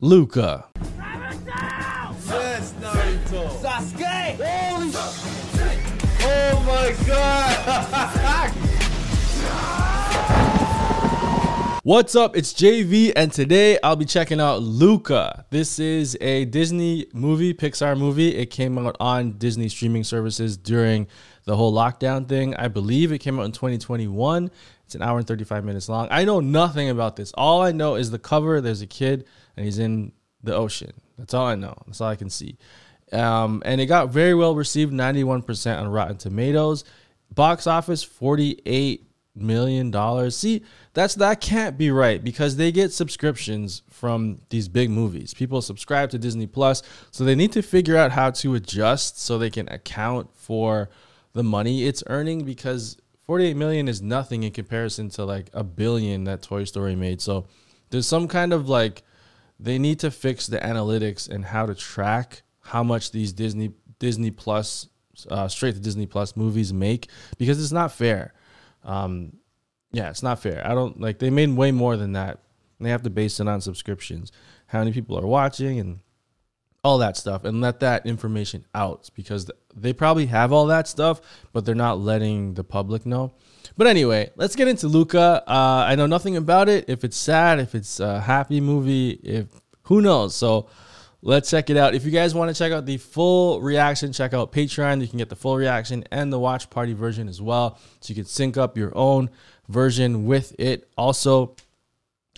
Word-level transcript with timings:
Luca. 0.00 0.66
Sasuke. 3.62 4.36
Holy 4.36 4.92
Oh 6.28 6.60
my 6.66 6.94
god. 7.06 8.52
What's 11.82 12.14
up? 12.14 12.36
It's 12.36 12.52
JV, 12.52 13.14
and 13.16 13.32
today 13.32 13.78
I'll 13.82 13.96
be 13.96 14.04
checking 14.04 14.38
out 14.38 14.60
Luca. 14.60 15.46
This 15.48 15.78
is 15.78 16.18
a 16.20 16.44
Disney 16.44 17.06
movie, 17.14 17.54
Pixar 17.54 17.96
movie. 17.96 18.34
It 18.34 18.50
came 18.50 18.76
out 18.76 18.96
on 19.00 19.38
Disney 19.38 19.70
streaming 19.70 20.04
services 20.04 20.58
during 20.58 21.06
the 21.44 21.56
whole 21.56 21.72
lockdown 21.72 22.28
thing. 22.28 22.54
I 22.56 22.68
believe 22.68 23.12
it 23.12 23.18
came 23.20 23.40
out 23.40 23.44
in 23.44 23.52
2021. 23.52 24.50
It's 24.84 24.94
an 24.94 25.02
hour 25.02 25.16
and 25.18 25.26
35 25.26 25.64
minutes 25.64 25.88
long. 25.88 26.08
I 26.10 26.24
know 26.24 26.40
nothing 26.40 26.90
about 26.90 27.16
this. 27.16 27.32
All 27.32 27.62
I 27.62 27.72
know 27.72 27.94
is 27.94 28.10
the 28.10 28.18
cover. 28.18 28.60
There's 28.60 28.82
a 28.82 28.86
kid, 28.86 29.26
and 29.56 29.64
he's 29.64 29.78
in 29.78 30.12
the 30.42 30.54
ocean. 30.54 30.92
That's 31.18 31.34
all 31.34 31.46
I 31.46 31.54
know. 31.54 31.74
That's 31.86 32.00
all 32.00 32.08
I 32.08 32.16
can 32.16 32.30
see. 32.30 32.58
Um, 33.12 33.62
and 33.64 33.80
it 33.80 33.86
got 33.86 34.10
very 34.10 34.34
well 34.34 34.54
received 34.54 34.92
91% 34.92 35.80
on 35.80 35.88
Rotten 35.88 36.16
Tomatoes. 36.16 36.84
Box 37.32 37.66
office 37.66 38.02
48 38.02 39.06
million 39.36 39.90
dollars. 39.90 40.36
See, 40.36 40.62
that's 40.94 41.14
that 41.16 41.40
can't 41.40 41.76
be 41.76 41.90
right 41.90 42.22
because 42.22 42.56
they 42.56 42.72
get 42.72 42.92
subscriptions 42.92 43.82
from 43.90 44.40
these 44.48 44.68
big 44.68 44.90
movies. 44.90 45.34
People 45.34 45.60
subscribe 45.60 46.10
to 46.10 46.18
Disney 46.18 46.46
Plus, 46.46 46.82
so 47.10 47.24
they 47.24 47.34
need 47.34 47.52
to 47.52 47.62
figure 47.62 47.96
out 47.96 48.12
how 48.12 48.30
to 48.30 48.54
adjust 48.54 49.20
so 49.20 49.38
they 49.38 49.50
can 49.50 49.68
account 49.68 50.30
for 50.34 50.88
the 51.34 51.44
money 51.44 51.84
it's 51.84 52.02
earning 52.06 52.44
because 52.44 52.96
48 53.24 53.56
million 53.56 53.88
is 53.88 54.00
nothing 54.00 54.42
in 54.42 54.52
comparison 54.52 55.10
to 55.10 55.24
like 55.24 55.50
a 55.52 55.62
billion 55.62 56.24
that 56.24 56.42
Toy 56.42 56.64
Story 56.64 56.96
made. 56.96 57.20
So 57.20 57.46
there's 57.90 58.06
some 58.06 58.26
kind 58.26 58.52
of 58.52 58.68
like 58.68 59.02
they 59.58 59.78
need 59.78 60.00
to 60.00 60.10
fix 60.10 60.46
the 60.46 60.58
analytics 60.58 61.28
and 61.28 61.44
how 61.44 61.66
to 61.66 61.74
track 61.74 62.42
how 62.60 62.82
much 62.82 63.12
these 63.12 63.32
Disney 63.32 63.72
Disney 63.98 64.30
Plus 64.30 64.88
uh, 65.30 65.48
straight 65.48 65.74
to 65.74 65.80
Disney 65.80 66.06
Plus 66.06 66.36
movies 66.36 66.72
make 66.72 67.08
because 67.38 67.62
it's 67.62 67.72
not 67.72 67.92
fair. 67.92 68.34
Um, 68.84 69.38
yeah, 69.92 70.10
it's 70.10 70.22
not 70.22 70.40
fair. 70.40 70.66
I 70.66 70.74
don't 70.74 71.00
like 71.00 71.18
they 71.18 71.30
made 71.30 71.50
way 71.50 71.72
more 71.72 71.96
than 71.96 72.12
that. 72.12 72.40
They 72.80 72.90
have 72.90 73.02
to 73.02 73.10
base 73.10 73.40
it 73.40 73.48
on 73.48 73.60
subscriptions, 73.62 74.32
how 74.66 74.80
many 74.80 74.92
people 74.92 75.18
are 75.18 75.26
watching, 75.26 75.80
and 75.80 76.00
all 76.84 76.98
that 76.98 77.16
stuff, 77.16 77.44
and 77.44 77.60
let 77.60 77.80
that 77.80 78.04
information 78.04 78.66
out 78.74 79.10
because 79.14 79.50
they 79.76 79.92
probably 79.92 80.26
have 80.26 80.52
all 80.52 80.66
that 80.66 80.88
stuff, 80.88 81.20
but 81.52 81.64
they're 81.64 81.74
not 81.74 81.98
letting 81.98 82.54
the 82.54 82.64
public 82.64 83.06
know. 83.06 83.34
But 83.76 83.86
anyway, 83.86 84.30
let's 84.36 84.56
get 84.56 84.68
into 84.68 84.88
Luca. 84.88 85.42
Uh, 85.46 85.84
I 85.86 85.94
know 85.96 86.06
nothing 86.06 86.36
about 86.36 86.68
it. 86.68 86.86
If 86.88 87.04
it's 87.04 87.16
sad, 87.16 87.58
if 87.58 87.74
it's 87.74 88.00
a 88.00 88.20
happy 88.20 88.60
movie, 88.60 89.10
if 89.22 89.46
who 89.82 90.00
knows. 90.00 90.34
So 90.34 90.68
let's 91.22 91.50
check 91.50 91.68
it 91.68 91.76
out. 91.76 91.94
If 91.94 92.04
you 92.04 92.10
guys 92.10 92.34
want 92.34 92.54
to 92.54 92.58
check 92.58 92.72
out 92.72 92.86
the 92.86 92.96
full 92.96 93.60
reaction, 93.60 94.12
check 94.12 94.32
out 94.32 94.52
Patreon. 94.52 95.00
You 95.00 95.08
can 95.08 95.18
get 95.18 95.28
the 95.28 95.36
full 95.36 95.56
reaction 95.56 96.04
and 96.10 96.32
the 96.32 96.38
watch 96.38 96.70
party 96.70 96.94
version 96.94 97.28
as 97.28 97.42
well. 97.42 97.78
So 98.00 98.10
you 98.10 98.14
can 98.14 98.24
sync 98.24 98.56
up 98.56 98.78
your 98.78 98.96
own 98.96 99.30
version 99.68 100.24
with 100.24 100.54
it. 100.58 100.88
Also, 100.96 101.56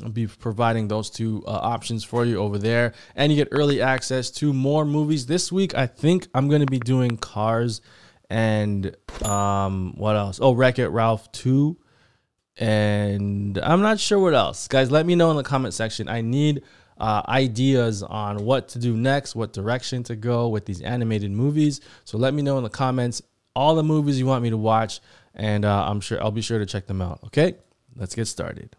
I'll 0.02 0.10
be 0.10 0.26
providing 0.26 0.88
those 0.88 1.10
two 1.10 1.42
uh, 1.46 1.50
options 1.50 2.04
for 2.04 2.24
you 2.24 2.38
over 2.38 2.58
there. 2.58 2.94
And 3.14 3.32
you 3.32 3.36
get 3.36 3.48
early 3.50 3.80
access 3.80 4.30
to 4.32 4.52
more 4.52 4.84
movies. 4.84 5.26
This 5.26 5.50
week, 5.50 5.74
I 5.74 5.86
think 5.86 6.28
I'm 6.34 6.48
going 6.48 6.60
to 6.60 6.70
be 6.70 6.78
doing 6.78 7.16
Cars 7.16 7.80
and 8.30 8.94
um, 9.22 9.94
what 9.96 10.16
else? 10.16 10.38
Oh, 10.40 10.52
Wreck 10.52 10.78
It 10.78 10.88
Ralph 10.88 11.30
2. 11.32 11.76
And 12.58 13.58
I'm 13.58 13.80
not 13.80 14.00
sure 14.00 14.18
what 14.18 14.34
else. 14.34 14.68
Guys, 14.68 14.90
let 14.90 15.06
me 15.06 15.14
know 15.14 15.30
in 15.30 15.36
the 15.36 15.42
comment 15.42 15.74
section. 15.74 16.08
I 16.08 16.20
need 16.20 16.62
uh, 16.98 17.22
ideas 17.28 18.02
on 18.02 18.44
what 18.44 18.68
to 18.70 18.78
do 18.78 18.96
next, 18.96 19.36
what 19.36 19.52
direction 19.52 20.02
to 20.04 20.16
go 20.16 20.48
with 20.48 20.66
these 20.66 20.82
animated 20.82 21.30
movies. 21.30 21.80
So 22.04 22.18
let 22.18 22.34
me 22.34 22.42
know 22.42 22.58
in 22.58 22.64
the 22.64 22.70
comments 22.70 23.22
all 23.54 23.74
the 23.74 23.82
movies 23.82 24.18
you 24.18 24.26
want 24.26 24.42
me 24.42 24.50
to 24.50 24.56
watch, 24.56 25.00
and 25.34 25.64
uh, 25.64 25.86
I'm 25.88 26.00
sure 26.00 26.22
I'll 26.22 26.30
be 26.30 26.42
sure 26.42 26.58
to 26.58 26.66
check 26.66 26.86
them 26.86 27.02
out. 27.02 27.20
Okay, 27.24 27.54
let's 27.96 28.14
get 28.14 28.26
started. 28.26 28.76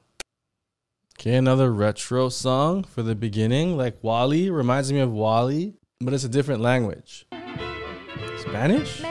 Okay, 1.19 1.35
another 1.35 1.73
retro 1.73 2.29
song 2.29 2.85
for 2.85 3.03
the 3.03 3.13
beginning, 3.13 3.75
like 3.75 4.01
WALL-E 4.01 4.49
reminds 4.49 4.93
me 4.93 5.01
of 5.01 5.11
WALL-E, 5.11 5.73
but 5.99 6.13
it's 6.13 6.23
a 6.23 6.29
different 6.29 6.61
language. 6.61 7.27
Spanish? 8.37 9.03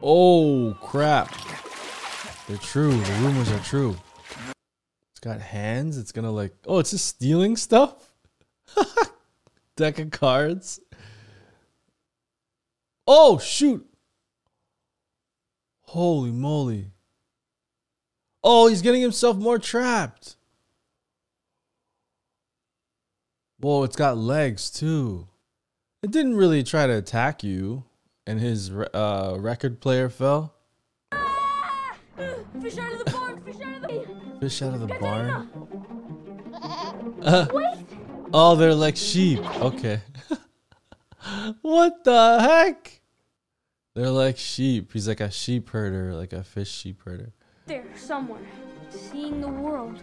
Oh 0.00 0.78
crap! 0.80 1.34
They're 2.46 2.56
true. 2.58 2.92
The 2.92 3.12
rumors 3.14 3.50
are 3.50 3.58
true 3.58 3.96
It's 5.10 5.20
got 5.20 5.40
hands. 5.40 5.98
It's 5.98 6.12
gonna 6.12 6.30
like, 6.30 6.54
oh, 6.68 6.78
it's 6.78 6.92
just 6.92 7.06
stealing 7.06 7.56
stuff. 7.56 8.14
Deck 9.76 9.98
of 9.98 10.12
cards. 10.12 10.78
Oh 13.08 13.38
shoot! 13.38 13.84
Holy 15.80 16.30
moly! 16.30 16.91
Oh, 18.44 18.66
he's 18.66 18.82
getting 18.82 19.02
himself 19.02 19.36
more 19.36 19.58
trapped. 19.58 20.36
Whoa, 23.60 23.84
it's 23.84 23.96
got 23.96 24.18
legs 24.18 24.70
too. 24.70 25.28
It 26.02 26.10
didn't 26.10 26.36
really 26.36 26.64
try 26.64 26.88
to 26.88 26.98
attack 26.98 27.44
you, 27.44 27.84
and 28.26 28.40
his 28.40 28.72
uh, 28.72 29.36
record 29.38 29.80
player 29.80 30.08
fell. 30.08 30.54
Ah! 31.12 31.96
Fish 32.60 32.76
out 32.78 32.92
of 32.92 33.04
the 33.04 33.10
barn. 33.10 33.40
Fish 34.40 34.62
out 34.62 34.74
of 34.74 34.80
the 34.80 34.94
barn? 34.98 35.48
Uh, 37.22 37.46
oh, 38.34 38.56
they're 38.56 38.74
like 38.74 38.96
sheep. 38.96 39.38
Okay. 39.60 40.00
what 41.62 42.02
the 42.02 42.40
heck? 42.40 43.00
They're 43.94 44.10
like 44.10 44.38
sheep. 44.38 44.92
He's 44.92 45.06
like 45.06 45.20
a 45.20 45.30
sheep 45.30 45.70
herder, 45.70 46.14
like 46.14 46.32
a 46.32 46.42
fish 46.42 46.70
sheep 46.70 47.00
herder. 47.04 47.32
There, 47.66 47.84
somewhere, 47.96 48.40
seeing 48.90 49.40
the 49.40 49.48
world. 49.48 50.00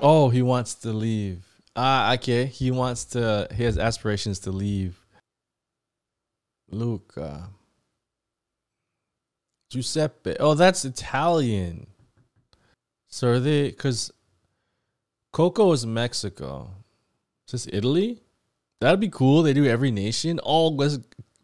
Oh, 0.00 0.28
he 0.28 0.42
wants 0.42 0.74
to 0.76 0.92
leave. 0.92 1.44
Ah, 1.74 2.14
okay. 2.14 2.46
He 2.46 2.70
wants 2.70 3.04
to. 3.06 3.48
He 3.54 3.64
has 3.64 3.78
aspirations 3.78 4.38
to 4.40 4.52
leave. 4.52 5.04
Luca. 6.70 7.48
Giuseppe. 9.70 10.36
Oh, 10.38 10.54
that's 10.54 10.84
Italian. 10.84 11.88
So 13.08 13.28
are 13.28 13.40
they? 13.40 13.70
Because 13.70 14.12
Coco 15.32 15.72
is 15.72 15.84
Mexico. 15.84 16.70
Is 17.48 17.64
this 17.64 17.68
Italy? 17.72 18.22
That'd 18.80 19.00
be 19.00 19.08
cool. 19.08 19.42
They 19.42 19.52
do 19.52 19.66
every 19.66 19.90
nation. 19.90 20.38
Oh, 20.44 20.70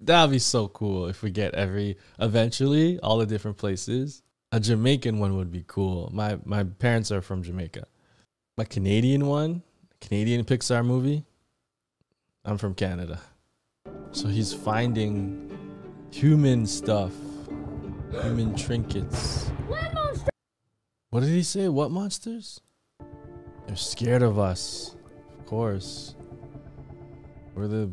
that'd 0.00 0.30
be 0.30 0.38
so 0.38 0.68
cool 0.68 1.06
if 1.06 1.22
we 1.22 1.30
get 1.30 1.54
every 1.54 1.96
eventually 2.20 3.00
all 3.00 3.18
the 3.18 3.26
different 3.26 3.56
places. 3.56 4.22
A 4.52 4.58
Jamaican 4.58 5.20
one 5.20 5.36
would 5.36 5.52
be 5.52 5.64
cool. 5.68 6.10
My 6.12 6.38
my 6.44 6.64
parents 6.64 7.12
are 7.12 7.20
from 7.20 7.42
Jamaica. 7.42 7.86
My 8.58 8.64
Canadian 8.64 9.26
one, 9.26 9.62
Canadian 10.00 10.44
Pixar 10.44 10.84
movie. 10.84 11.24
I'm 12.44 12.58
from 12.58 12.74
Canada. 12.74 13.20
So 14.10 14.26
he's 14.26 14.52
finding 14.52 15.56
human 16.10 16.66
stuff, 16.66 17.12
human 18.10 18.56
trinkets. 18.56 19.52
What 21.10 21.20
did 21.20 21.28
he 21.28 21.44
say? 21.44 21.68
What 21.68 21.92
monsters? 21.92 22.60
They're 23.66 23.76
scared 23.76 24.22
of 24.22 24.38
us. 24.38 24.96
Of 25.38 25.46
course. 25.46 26.16
We're 27.54 27.68
the 27.68 27.92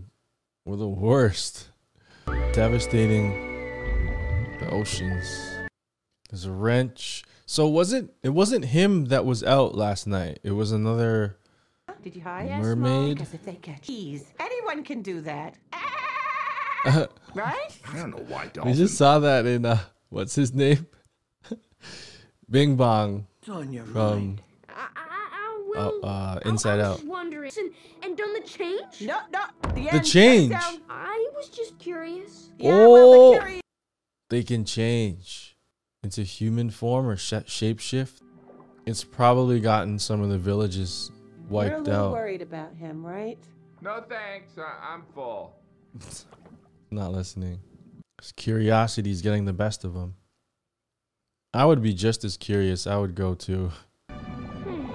we're 0.65 0.77
the 0.77 0.87
worst. 0.87 1.69
Devastating 2.53 3.29
the 4.59 4.69
oceans. 4.71 5.56
There's 6.29 6.45
a 6.45 6.51
wrench. 6.51 7.23
So 7.45 7.67
was 7.67 7.93
it 7.93 8.09
it 8.23 8.29
wasn't 8.29 8.65
him 8.65 9.05
that 9.05 9.25
was 9.25 9.43
out 9.43 9.75
last 9.75 10.07
night. 10.07 10.39
It 10.43 10.51
was 10.51 10.71
another 10.71 11.37
Did 12.03 12.15
you 12.15 12.21
hide? 12.21 12.49
Mermaid. 12.61 13.15
Because 13.15 13.33
if 13.33 13.43
they 13.45 13.55
catch 13.55 13.83
cheese, 13.83 14.25
anyone 14.39 14.83
can 14.83 15.01
do 15.01 15.21
that. 15.21 15.55
right? 17.33 17.71
I 17.89 17.95
don't 17.95 18.11
know 18.11 18.25
why 18.27 18.49
We 18.65 18.73
just 18.73 18.97
saw 18.97 19.19
that 19.19 19.45
in 19.45 19.65
uh 19.65 19.79
what's 20.09 20.35
his 20.35 20.53
name? 20.53 20.87
Bing 22.49 22.75
Bong 22.75 23.27
on 23.49 23.71
your 23.71 23.85
from 23.85 23.93
mind. 24.19 24.41
I, 24.69 24.87
I, 24.95 25.29
I 25.33 25.63
will. 25.67 25.99
uh, 26.03 26.07
uh, 26.07 26.39
Inside 26.45 26.79
I, 26.79 26.83
I 26.83 26.85
Out. 26.87 26.99
was 26.99 27.05
wondering, 27.05 27.51
and, 27.57 27.71
and 28.03 28.17
done 28.17 28.33
the 28.33 28.41
change? 28.41 29.01
No, 29.01 29.19
no. 29.31 29.39
The, 29.73 29.89
The 29.97 29.99
change. 30.03 30.53
I 30.89 31.29
was 31.35 31.47
just 31.49 31.77
curious. 31.79 32.49
Yeah, 32.57 32.71
well, 32.71 32.89
Oh. 32.89 33.31
the 33.33 33.39
curious. 33.39 33.61
They 34.29 34.43
can 34.43 34.65
change 34.65 35.46
into 36.07 36.23
human 36.23 36.69
form 36.69 37.05
or 37.05 37.17
sh- 37.17 37.33
shapeshift. 37.47 38.21
It's 38.85 39.03
probably 39.03 39.59
gotten 39.59 39.99
some 39.99 40.21
of 40.21 40.29
the 40.29 40.37
villages 40.37 41.11
You're 41.11 41.49
a 41.49 41.51
wiped 41.51 41.79
little 41.87 42.05
out. 42.05 42.11
worried 42.13 42.41
about 42.41 42.73
him, 42.73 43.05
right? 43.05 43.37
No 43.81 44.01
thanks, 44.07 44.57
I- 44.57 44.93
I'm 44.93 45.03
full. 45.13 45.53
Not 46.91 47.11
listening. 47.11 47.59
His 48.21 48.31
curiosity 48.31 49.11
is 49.11 49.21
getting 49.21 49.43
the 49.43 49.51
best 49.51 49.83
of 49.83 49.93
him. 49.95 50.15
I 51.53 51.65
would 51.65 51.81
be 51.81 51.93
just 51.93 52.23
as 52.23 52.37
curious. 52.37 52.87
I 52.87 52.95
would 52.95 53.13
go 53.13 53.33
too. 53.33 53.71
Hmm. 54.09 54.85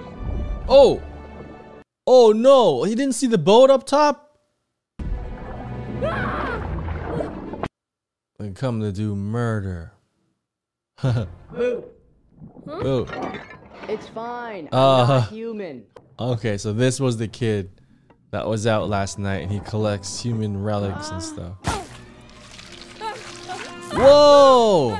Oh! 0.67 0.99
Oh 2.07 2.31
no, 2.31 2.85
he 2.85 2.95
didn't 2.95 3.13
see 3.13 3.27
the 3.27 3.37
boat 3.37 3.69
up 3.69 3.85
top? 3.85 4.39
Ah! 6.03 6.59
They 8.39 8.49
come 8.49 8.81
to 8.81 8.91
do 8.91 9.15
murder. 9.15 9.92
Boo. 11.01 11.83
Oh, 12.67 13.07
It's 13.89 14.07
fine. 14.07 14.69
I'm 14.71 14.79
Uh, 14.79 15.07
not 15.07 15.29
human. 15.29 15.83
okay, 16.19 16.57
so 16.57 16.71
this 16.73 16.99
was 16.99 17.17
the 17.17 17.27
kid 17.27 17.69
that 18.31 18.47
was 18.47 18.65
out 18.65 18.87
last 18.89 19.19
night 19.19 19.43
and 19.43 19.51
he 19.51 19.59
collects 19.59 20.21
human 20.21 20.61
relics 20.61 21.09
and 21.11 21.21
stuff. 21.21 21.57
Whoa! 23.93 24.99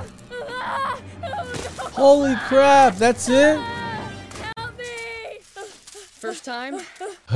Holy 1.93 2.35
crap, 2.47 2.95
that's 2.97 3.29
it? 3.29 3.57
Help 4.57 4.77
me! 4.77 5.39
First 5.41 6.43
time. 6.45 6.79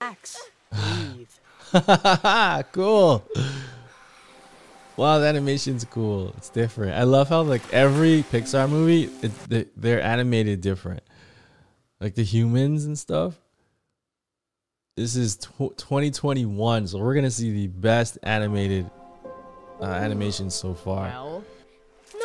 Relax. 0.00 0.50
Breathe. 0.72 1.28
cool. 2.72 3.24
Wow, 4.98 5.20
the 5.20 5.28
animation's 5.28 5.84
cool. 5.84 6.34
It's 6.36 6.48
different. 6.48 6.96
I 6.96 7.04
love 7.04 7.28
how 7.28 7.42
like 7.42 7.62
every 7.72 8.24
Pixar 8.32 8.68
movie, 8.68 9.04
it, 9.22 9.30
they, 9.48 9.66
they're 9.76 10.02
animated 10.02 10.60
different. 10.60 11.04
Like 12.00 12.16
the 12.16 12.24
humans 12.24 12.84
and 12.84 12.98
stuff. 12.98 13.34
This 14.96 15.14
is 15.14 15.36
tw 15.36 15.76
2021, 15.76 16.88
so 16.88 16.98
we're 16.98 17.14
gonna 17.14 17.30
see 17.30 17.52
the 17.52 17.68
best 17.68 18.18
animated 18.24 18.90
uh, 19.80 19.84
animation 19.84 20.50
so 20.50 20.74
far. 20.74 21.04
Well, 21.06 21.44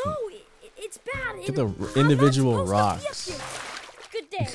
No, 0.04 0.12
i 0.12 0.40
it's 0.76 0.98
bad. 0.98 1.38
Look 1.38 1.50
at 1.50 1.56
the 1.56 1.68
I'm 1.68 1.96
individual 1.96 2.66
supposed 2.66 3.04
to 3.06 3.36
be 3.36 3.38
up 3.38 3.38
rocks. 3.38 4.10
Good 4.12 4.30
day. 4.32 4.48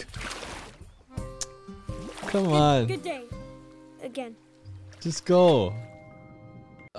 Come 2.26 2.49
on, 2.49 2.87
Good 2.88 3.03
day. 3.05 3.23
Again. 4.03 4.35
just 5.00 5.25
go. 5.25 5.73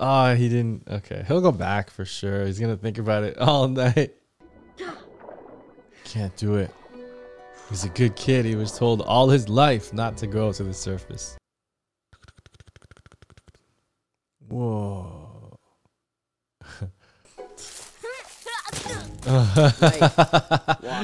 Oh, 0.02 0.34
he 0.34 0.48
didn't. 0.48 0.88
Okay, 0.88 1.22
he'll 1.28 1.42
go 1.42 1.52
back 1.52 1.90
for 1.90 2.06
sure. 2.06 2.46
He's 2.46 2.58
gonna 2.58 2.78
think 2.78 2.96
about 2.96 3.22
it 3.22 3.36
all 3.40 3.68
night. 3.68 4.14
Can't 6.04 6.34
do 6.36 6.56
it. 6.56 6.74
He's 7.68 7.84
a 7.84 7.90
good 7.90 8.16
kid. 8.16 8.46
He 8.46 8.56
was 8.56 8.76
told 8.76 9.02
all 9.02 9.28
his 9.28 9.48
life 9.48 9.92
not 9.92 10.16
to 10.16 10.26
go 10.26 10.52
to 10.52 10.64
the 10.64 10.72
surface. 10.74 11.36
Whoa. 14.48 15.58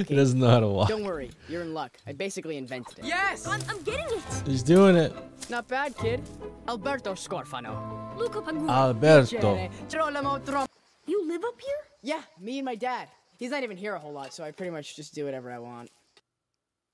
he 0.08 0.14
doesn't 0.16 0.40
know 0.40 0.48
how 0.48 0.58
to 0.58 0.66
walk. 0.66 0.88
don't 0.88 1.04
worry. 1.04 1.30
You're 1.48 1.62
in 1.62 1.74
luck. 1.74 1.98
I 2.06 2.12
basically 2.12 2.56
invented 2.56 2.98
it. 2.98 3.04
Yes. 3.04 3.46
I'm, 3.46 3.60
I'm 3.68 3.80
getting 3.82 4.18
it. 4.18 4.24
He's 4.46 4.62
doing 4.64 4.96
it. 4.96 5.12
Not 5.48 5.68
bad, 5.68 5.96
kid. 5.96 6.22
Alberto 6.68 7.12
Scorfano. 7.14 8.16
Luca 8.16 8.40
Paguro. 8.40 8.68
Alberto. 8.68 9.70
Trolamo 9.88 10.40
trom- 10.44 10.66
you 11.06 11.26
live 11.28 11.44
up 11.44 11.60
here? 11.60 11.76
Yeah, 12.02 12.22
me 12.40 12.58
and 12.58 12.64
my 12.64 12.74
dad. 12.74 13.08
He's 13.38 13.50
not 13.50 13.62
even 13.62 13.76
here 13.76 13.94
a 13.94 13.98
whole 13.98 14.12
lot, 14.12 14.34
so 14.34 14.42
I 14.42 14.50
pretty 14.50 14.70
much 14.70 14.96
just 14.96 15.14
do 15.14 15.24
whatever 15.24 15.52
I 15.52 15.58
want. 15.58 15.90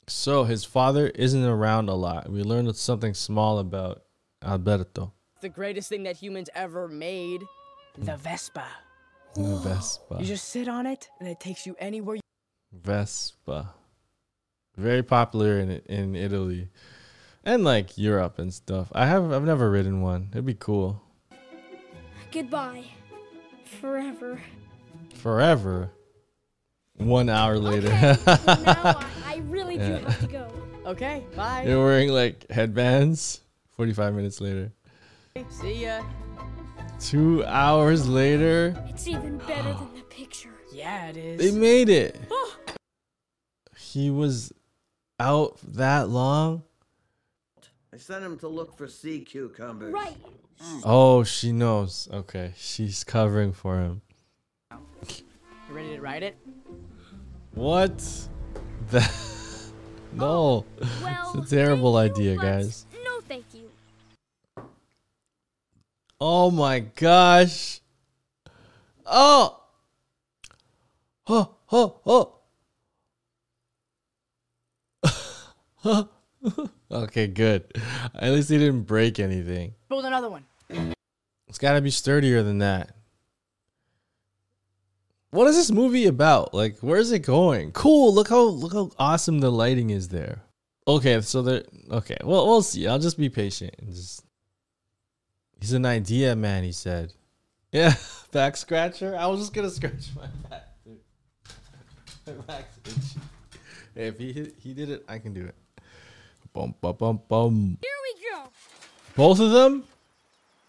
So 0.09 0.45
his 0.45 0.65
father 0.65 1.09
isn't 1.15 1.45
around 1.45 1.89
a 1.89 1.95
lot. 1.95 2.31
We 2.31 2.43
learned 2.43 2.75
something 2.77 3.15
small 3.15 3.59
about 3.59 4.03
Alberto. 4.45 5.13
The 5.41 5.49
greatest 5.49 5.89
thing 5.89 6.03
that 6.03 6.17
humans 6.17 6.51
ever 6.55 6.89
made. 6.89 7.43
The 7.97 8.17
Vespa. 8.17 8.67
The 9.35 9.57
Vespa. 9.59 10.17
You 10.21 10.27
just 10.27 10.49
sit 10.49 10.69
on 10.69 10.87
it, 10.87 11.09
and 11.21 11.29
it 11.29 11.41
takes 11.41 11.67
you 11.67 11.75
anywhere. 11.79 12.17
You- 12.17 12.21
Vespa. 12.73 13.75
Very 14.77 15.03
popular 15.03 15.59
in 15.59 15.71
in 15.87 16.17
Italy 16.17 16.69
and 17.45 17.65
like 17.65 17.97
Europe 17.99 18.39
and 18.39 18.53
stuff. 18.53 18.89
I 18.93 19.07
have 19.07 19.33
I've 19.33 19.45
never 19.45 19.71
ridden 19.71 20.01
one. 20.03 20.29
It'd 20.33 20.47
be 20.47 20.55
cool. 20.55 21.03
Goodbye. 22.31 22.85
Forever. 23.81 24.41
Forever. 25.15 25.91
One 26.97 27.29
hour 27.29 27.59
later. 27.59 27.89
Okay, 27.89 28.17
now 28.65 28.83
I, 28.97 29.07
I 29.27 29.37
really 29.49 29.77
do 29.79 29.85
Yeah. 29.85 29.99
have 29.99 30.21
to 30.21 30.27
go. 30.27 30.53
okay, 30.87 31.25
bye. 31.35 31.65
You're 31.67 31.83
wearing 31.85 32.11
like 32.11 32.49
headbands. 32.51 33.41
45 33.77 34.15
minutes 34.15 34.41
later. 34.41 34.73
See 35.49 35.85
ya. 35.85 36.03
Two 37.01 37.45
hours 37.47 38.07
later. 38.09 38.77
It's 38.89 39.09
even 39.09 39.39
better 39.39 39.73
than 39.73 39.95
the 39.95 40.03
picture. 40.09 40.49
Yeah, 40.73 41.09
it 41.09 41.19
is. 41.19 41.39
They 41.53 41.59
made 41.59 41.89
it. 41.91 42.19
He 43.77 44.11
was 44.11 44.53
out 45.21 45.59
that 45.75 46.09
long. 46.09 46.63
I 47.95 47.99
sent 47.99 48.25
him 48.25 48.39
to 48.39 48.49
look 48.49 48.75
for 48.79 48.89
sea 48.89 49.21
cucumbers. 49.21 49.93
Right. 49.93 50.17
Oh, 50.83 51.25
she 51.25 51.53
knows. 51.53 52.09
Okay, 52.11 52.55
she's 52.57 53.05
covering 53.05 53.53
for 53.53 53.81
him. 53.81 54.01
You 54.71 55.75
ready 55.75 55.97
to 55.97 56.01
ride 56.01 56.23
it? 56.23 56.37
What? 57.55 57.99
That 58.91 59.13
no. 60.13 60.65
Well, 61.03 61.33
It's 61.35 61.53
a 61.53 61.57
terrible 61.57 61.97
idea, 61.97 62.37
guys. 62.37 62.87
No, 63.05 63.21
thank 63.21 63.45
you. 63.53 63.71
Oh 66.19 66.51
my 66.51 66.81
gosh. 66.81 67.81
Oh. 69.05 69.61
Oh, 71.27 71.57
oh, 71.71 72.39
oh. 75.85 76.09
Okay, 76.93 77.27
good. 77.27 77.65
At 78.15 78.33
least 78.33 78.51
he 78.51 78.59
didn't 78.59 78.83
break 78.83 79.19
anything. 79.19 79.75
Build 79.89 80.05
another 80.05 80.31
one. 80.31 80.45
It's 81.49 81.59
got 81.59 81.75
to 81.75 81.81
be 81.81 81.91
sturdier 81.91 82.43
than 82.43 82.59
that. 82.59 82.95
What 85.31 85.49
is 85.49 85.57
this 85.57 85.71
movie 85.71 86.07
about? 86.07 86.53
Like, 86.53 86.79
where's 86.81 87.11
it 87.11 87.21
going? 87.21 87.73
Cool. 87.73 88.15
Look 88.15 88.29
how 88.29 88.43
look 88.43 88.75
how 88.75 88.91
awesome 88.99 89.41
the 89.41 89.51
lighting 89.51 89.89
is 89.89 90.09
there. 90.09 90.43
Okay, 90.87 91.21
so 91.23 91.41
there. 91.41 91.63
Okay, 91.91 92.19
well, 92.23 92.47
we'll 92.47 92.63
see. 92.63 92.87
I'll 92.87 92.99
just 92.99 93.17
be 93.17 93.31
patient 93.31 93.75
and 93.79 93.95
just. 93.95 94.25
He's 95.59 95.73
an 95.73 95.87
idea 95.87 96.37
man. 96.37 96.65
He 96.65 96.73
said. 96.73 97.15
Yeah, 97.71 97.95
back 98.33 98.59
scratcher. 98.59 99.17
I 99.17 99.27
was 99.27 99.41
just 99.41 99.55
gonna 99.55 99.71
scratch 99.71 100.09
my 100.15 100.27
back. 100.51 100.69
Dude. 100.85 101.01
My 102.27 102.33
back's 102.45 102.79
itchy. 102.85 103.21
Hey, 103.95 104.07
if 104.09 104.19
he 104.19 104.53
he 104.59 104.75
did 104.75 104.91
it, 104.91 105.05
I 105.09 105.19
can 105.19 105.33
do 105.33 105.47
it. 105.47 105.55
Bum 106.55 106.75
bum 106.81 106.97
bum 106.99 107.21
bum. 107.29 107.79
Here 107.81 107.91
we 108.03 108.31
go. 108.31 108.49
Both 109.17 109.41
of 109.41 109.51
them. 109.53 109.85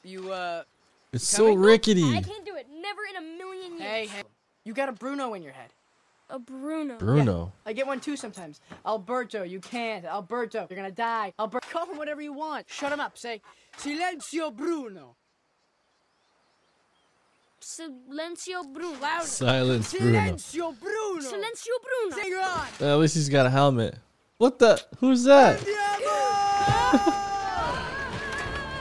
You, 0.03 0.31
uh, 0.31 0.63
It's 1.12 1.27
so 1.27 1.43
Coming? 1.46 1.60
rickety. 1.60 2.03
I 2.17 2.22
can't 2.22 2.46
do 2.46 2.55
it. 2.55 2.67
Never 2.69 3.01
in 3.10 3.15
a 3.17 3.38
million 3.38 3.72
years. 3.74 3.81
hey, 3.84 4.05
hey. 4.07 4.24
You 4.65 4.74
got 4.74 4.89
a 4.89 4.93
Bruno 4.93 5.34
in 5.34 5.43
your 5.43 5.51
head. 5.53 5.69
A 6.29 6.39
Bruno. 6.39 6.98
Bruno. 6.98 7.51
I 7.65 7.74
get 7.74 7.86
one 7.86 8.00
too 8.00 8.15
sometimes. 8.15 8.60
Alberto, 8.86 9.43
you 9.43 9.60
can't. 9.60 10.05
Alberto, 10.05 10.65
you're 10.69 10.77
gonna 10.77 10.89
die. 10.91 11.34
Alberto, 11.38 11.67
call 11.69 11.86
him 11.86 11.98
whatever 11.98 12.22
you 12.22 12.34
want. 12.34 12.69
Shut 12.69 12.91
him 12.91 13.00
up. 13.00 13.17
Say, 13.17 13.41
Silenzio 13.77 14.55
Bruno. 14.55 15.15
Silencio 17.62 18.63
Bruno. 18.74 19.00
Louder. 19.00 19.25
Silence 19.27 19.93
Bruno. 19.93 20.19
Silenzio 20.19 20.79
Bruno. 20.79 21.22
Silencio 21.29 21.75
Bruno. 21.81 22.15
Say 22.22 22.29
you're 22.29 22.41
on. 22.41 22.67
At 22.81 22.96
least 23.00 23.15
he's 23.15 23.29
got 23.29 23.46
a 23.46 23.50
helmet. 23.50 23.96
What 24.43 24.59
the? 24.59 24.75
Who's 25.00 25.23
that? 25.23 25.63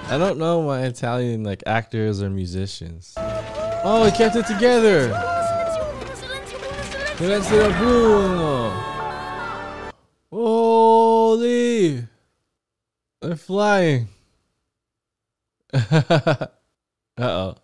I 0.08 0.18
don't 0.18 0.36
know 0.36 0.60
my 0.64 0.82
Italian 0.86 1.44
like 1.44 1.62
actors 1.66 2.20
or 2.20 2.28
musicians. 2.28 3.14
Oh, 3.16 4.02
he 4.04 4.10
kept 4.10 4.34
it 4.34 4.46
together. 4.46 5.10
Silencio 5.10 5.94
Bruno. 5.94 6.10
Silencio 7.16 7.46
Silenzio 7.46 7.78
Bruno. 7.78 8.70
Holy! 10.32 12.08
They're 13.20 13.36
flying. 13.36 14.08
uh 15.72 16.48
oh. 17.18 17.54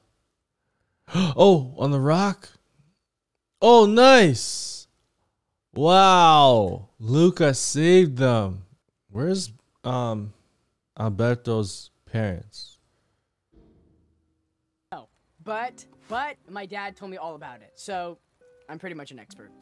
Oh, 1.37 1.75
on 1.77 1.91
the 1.91 1.99
rock. 1.99 2.49
Oh, 3.61 3.87
nice. 3.87 4.78
Wow. 5.79 6.89
Luca 6.99 7.55
saved 7.55 8.17
them. 8.17 8.65
Where's 9.13 9.53
um 9.85 10.33
Alberto's 10.99 11.91
parents? 12.05 12.79
No, 14.91 15.09
but 15.45 15.87
but 16.09 16.37
my 16.51 16.67
dad 16.67 16.97
told 16.97 17.13
me 17.13 17.17
all 17.17 17.37
about 17.37 17.61
it, 17.63 17.75
so 17.77 18.19
I'm 18.69 18.81
pretty 18.81 18.97
much 18.97 19.13
an 19.13 19.21
expert. 19.21 19.53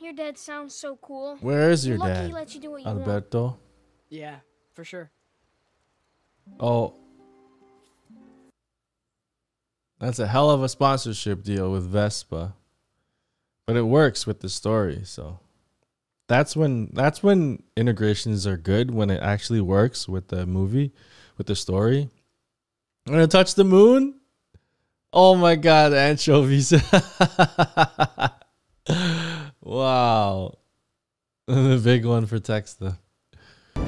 Your 0.00 0.14
dad 0.14 0.38
sounds 0.38 0.74
so 0.74 0.96
cool. 1.02 1.36
Where 1.42 1.70
is 1.70 1.86
your 1.86 1.98
Lucky 1.98 2.14
dad? 2.14 2.26
he 2.28 2.32
lets 2.32 2.54
you 2.54 2.60
do 2.62 2.70
what 2.70 2.80
you 2.80 2.86
want. 2.86 3.00
Alberto. 3.00 3.58
Yeah, 4.08 4.36
for 4.72 4.84
sure. 4.84 5.10
Oh. 6.58 6.94
That's 9.98 10.20
a 10.20 10.26
hell 10.26 10.50
of 10.50 10.62
a 10.62 10.70
sponsorship 10.70 11.42
deal 11.42 11.70
with 11.70 11.84
Vespa. 11.86 12.54
But 13.68 13.76
it 13.76 13.82
works 13.82 14.26
with 14.26 14.40
the 14.40 14.48
story, 14.48 15.02
so 15.04 15.40
That's 16.26 16.56
when 16.56 16.88
that's 16.94 17.22
when 17.22 17.62
integrations 17.76 18.46
are 18.46 18.56
good 18.56 18.90
when 18.90 19.10
it 19.10 19.22
actually 19.22 19.60
works 19.60 20.08
with 20.08 20.28
the 20.28 20.46
movie, 20.46 20.94
with 21.36 21.48
the 21.48 21.54
story. 21.54 22.08
I'm 23.06 23.12
gonna 23.12 23.26
touch 23.26 23.56
the 23.56 23.64
moon. 23.64 24.20
Oh 25.12 25.34
my 25.34 25.54
god, 25.54 25.92
anchovies. 25.92 26.72
wow. 29.60 30.54
the 31.46 31.80
big 31.84 32.06
one 32.06 32.24
for 32.24 32.38
Texta. 32.38 32.96
I'm 33.76 33.84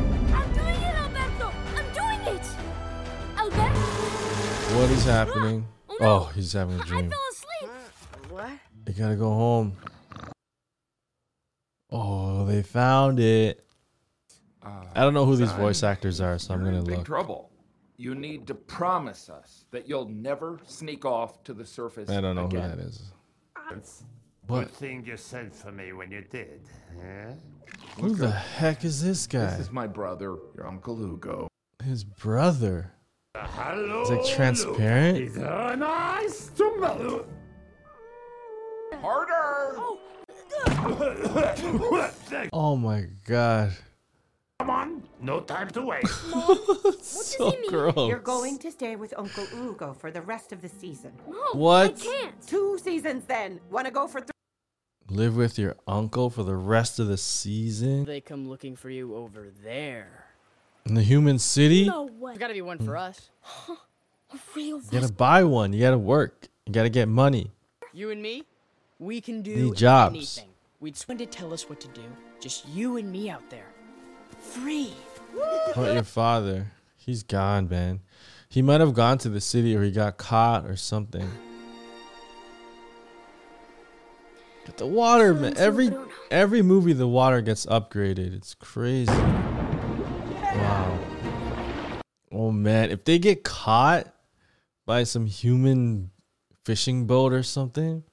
doing 0.53 0.75
it, 0.77 0.95
Alberto. 0.95 1.53
I'm 1.75 1.91
doing 1.95 2.21
it. 2.37 2.47
Alberto. 3.35 3.81
What 4.79 4.91
is 4.91 5.07
happening? 5.07 5.67
Oh, 5.89 5.97
no. 5.99 6.07
Oh, 6.07 6.31
he's 6.35 6.53
having 6.53 6.79
a 6.79 6.85
dream. 6.85 7.11
Fell 8.95 9.11
asleep. 9.11 9.15
What? 9.15 9.15
You 9.15 9.17
gotta 9.17 9.17
go 9.17 9.31
home. 9.31 9.77
Oh, 11.91 12.45
they 12.47 12.63
found 12.63 13.19
it. 13.21 13.65
Uh, 14.63 14.85
I 14.95 15.01
don't 15.01 15.15
know 15.15 15.25
who 15.25 15.37
these 15.37 15.53
voice 15.53 15.83
actors 15.83 16.21
are, 16.21 16.39
so 16.39 16.55
I'm 16.55 16.63
gonna 16.65 16.79
in 16.79 16.85
big 16.85 16.97
look. 16.99 17.07
trouble. 17.07 17.51
You 17.97 18.15
need 18.15 18.47
to 18.47 18.55
promise 18.55 19.29
us 19.29 19.65
that 19.73 19.89
you'll 19.89 20.09
never 20.09 20.59
sneak 20.67 21.05
off 21.05 21.43
to 21.45 21.53
the 21.53 21.67
surface. 21.67 22.09
I 22.09 22.21
don't 22.21 22.35
know 22.35 22.47
who 22.49 22.57
that 22.57 22.79
is. 22.79 23.13
Good 23.69 23.83
What? 24.47 24.71
thing 24.71 25.05
you 25.05 25.17
sent 25.17 25.55
for 25.55 25.71
me 25.71 25.93
when 25.93 26.11
you 26.11 26.23
did. 26.23 26.63
Who 27.99 28.15
the 28.15 28.31
heck 28.31 28.85
is 28.85 29.03
this 29.03 29.27
guy? 29.27 29.51
This 29.51 29.61
is 29.61 29.71
my 29.71 29.87
brother, 29.87 30.37
your 30.57 30.67
Uncle 30.67 30.99
Ugo. 31.01 31.49
His 31.85 32.05
brother. 32.05 32.93
Hello. 33.37 34.01
It's 34.03 34.11
like 34.11 34.25
transparent. 34.37 35.19
It's 35.19 35.37
uh, 35.39 35.77
nice 35.77 36.49
to 36.57 36.65
meet 36.81 37.01
you. 37.01 37.27
Harder! 39.03 39.77
Oh 42.53 42.77
my 42.77 43.07
god. 43.25 43.73
Come 44.59 44.71
on, 44.71 45.03
no 45.21 45.41
time 45.41 45.69
to 45.71 45.83
wait. 45.83 46.07
so 47.03 47.51
he 47.51 47.61
mean? 47.61 47.71
gross. 47.71 48.09
You're 48.09 48.19
going 48.19 48.59
to 48.59 48.71
stay 48.71 48.97
with 48.97 49.15
Uncle 49.17 49.47
Ugo 49.55 49.95
for 49.95 50.11
the 50.11 50.21
rest 50.21 50.53
of 50.53 50.61
the 50.61 50.69
season. 50.69 51.13
No, 51.29 51.37
What? 51.53 51.91
I 51.91 51.93
can't. 51.93 52.47
Two 52.47 52.79
seasons 52.79 53.25
then. 53.25 53.61
Want 53.71 53.87
to 53.87 53.93
go 53.93 54.07
for 54.07 54.21
three? 54.21 54.31
Live 55.09 55.37
with 55.37 55.59
your 55.59 55.77
uncle 55.87 56.31
for 56.31 56.43
the 56.43 56.55
rest 56.55 57.01
of 57.01 57.09
the 57.09 57.17
season 57.17 58.05
They 58.05 58.21
come 58.21 58.49
looking 58.49 58.77
for 58.77 58.91
you 58.91 59.17
over 59.17 59.49
there. 59.65 60.27
in 60.87 60.95
the 60.95 61.03
human 61.03 61.39
city. 61.39 61.87
No 61.87 62.05
way. 62.05 62.33
There's 62.33 62.39
gotta 62.39 62.55
be 62.55 62.63
one 62.63 62.79
for 62.79 62.97
hmm. 62.97 63.09
us. 63.09 63.31
A 63.69 64.39
real 64.55 64.79
You 64.79 64.91
gotta 64.91 65.13
buy 65.13 65.45
one. 65.45 65.73
You 65.73 65.81
gotta 65.81 65.99
work. 65.99 66.49
You 66.67 66.73
gotta 66.73 66.91
get 66.91 67.09
money. 67.09 67.51
You 67.93 68.11
and 68.11 68.23
me, 68.23 68.45
we 69.01 69.21
can 69.21 69.43
do 69.43 69.57
Need 69.57 69.75
jobs. 69.77 70.15
anything. 70.15 70.55
We'd 70.79 70.97
swing 70.97 71.19
to 71.19 71.27
tell 71.27 71.53
us 71.53 71.69
what 71.69 71.81
to 71.81 71.89
do. 71.89 72.03
Just 72.41 72.69
you 72.69 72.97
and 72.99 73.11
me 73.11 73.29
out 73.29 73.49
there. 73.51 73.67
Free. 74.39 74.93
How 75.75 75.83
about 75.83 75.95
your 75.95 76.03
father? 76.05 76.67
He's 76.97 77.23
gone, 77.23 77.69
man. 77.69 78.01
He 78.49 78.63
might 78.63 78.81
have 78.81 78.95
gone 78.95 79.19
to 79.19 79.29
the 79.29 79.41
city 79.41 79.75
or 79.77 79.83
he 79.83 79.91
got 79.91 80.17
caught 80.17 80.67
or 80.67 80.77
something. 80.77 81.29
But 84.67 84.77
the 84.77 84.87
water, 84.87 85.35
man. 85.35 85.57
Every 85.57 85.91
every 86.31 86.63
movie, 86.63 86.93
the 86.93 87.09
water 87.09 87.41
gets 87.41 87.67
upgraded. 87.67 88.35
It's 88.35 88.55
crazy. 88.55 89.13
Wow. 89.13 90.99
Oh 92.33 92.53
man, 92.53 92.91
if 92.91 93.05
they 93.05 93.19
get 93.19 93.43
caught 93.45 94.13
by 94.87 95.05
some 95.05 95.27
human 95.27 96.11
fishing 96.65 97.07
boat 97.07 97.33
or 97.33 97.43
something, 97.43 98.05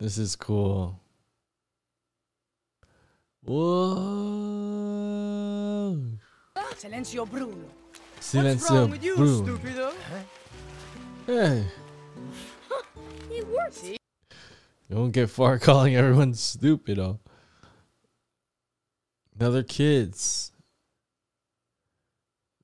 this 0.00 0.18
is 0.18 0.34
cool. 0.36 0.98
Whoa. 4.70 5.96
Silencio 6.76 7.28
Bruno. 7.30 7.56
What's 8.14 8.34
Silencio, 8.34 8.70
wrong 8.70 8.90
with 8.90 9.04
you, 9.04 9.16
Bruno. 9.16 9.56
stupido? 9.58 9.92
Hey, 11.26 11.66
It 13.30 13.46
worked. 13.48 13.84
you 13.84 13.96
won't 14.96 15.12
get 15.12 15.28
far 15.30 15.58
calling 15.58 15.94
everyone 15.96 16.34
stupid, 16.34 16.98
oh. 16.98 17.18
Another 19.38 19.62
kids. 19.62 20.52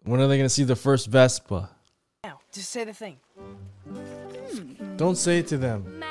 When 0.04 0.20
are 0.20 0.26
they 0.28 0.36
gonna 0.36 0.48
see 0.48 0.64
the 0.64 0.76
first 0.76 1.08
Vespa? 1.08 1.70
Now, 2.24 2.40
just 2.52 2.70
say 2.70 2.84
the 2.84 2.92
thing. 2.94 3.16
Don't 4.96 5.16
say 5.16 5.38
it 5.40 5.46
to 5.48 5.58
them. 5.58 5.82
Hmm. 5.82 6.02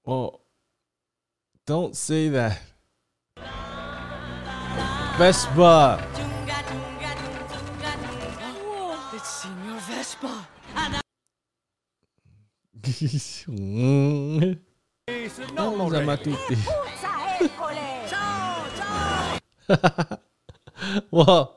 Oh, 0.06 0.40
don't 1.64 1.96
say 1.96 2.28
that. 2.28 2.60
Vespa. 5.16 6.06
It's 9.14 9.30
Senor 9.30 9.80
Vespa. 9.80 10.46
Scusa, 15.24 16.04
ma 16.04 16.16
tutti. 16.16 16.56
Whoa. 21.10 21.50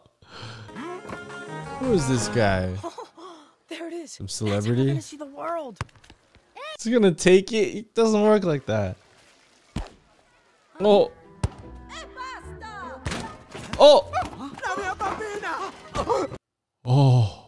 Who 1.80 1.94
is 1.94 2.08
this 2.08 2.30
guy? 2.30 2.74
There 4.18 4.26
it 4.26 4.30
is. 4.30 4.36
Some 4.36 4.48
That's 4.48 4.62
how 4.62 4.62
celebrity? 4.62 4.88
gonna 4.88 5.02
see 5.02 5.18
the 5.18 5.26
world. 5.26 5.80
Is 6.80 6.84
he 6.84 6.92
gonna 6.92 7.12
take 7.12 7.52
it? 7.52 7.78
It 7.78 7.94
doesn't 7.94 8.22
work 8.22 8.44
like 8.44 8.66
that. 8.66 8.96
Oh. 10.80 11.12
Oh. 13.80 14.08
Oh. 16.86 17.44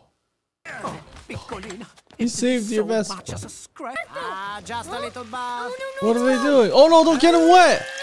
He 2.18 2.28
saved 2.28 2.70
your 2.70 2.84
best. 2.84 3.12
Ah, 3.12 4.62
just 4.64 4.90
a 4.90 5.00
little 5.00 5.24
buff. 5.24 5.72
No, 6.02 6.08
no, 6.08 6.08
What 6.08 6.18
are 6.18 6.26
they 6.26 6.44
doing? 6.44 6.72
Oh 6.74 6.88
no, 6.88 7.04
don't 7.04 7.22
get 7.22 7.34
him 7.34 7.50
wet. 7.50 7.86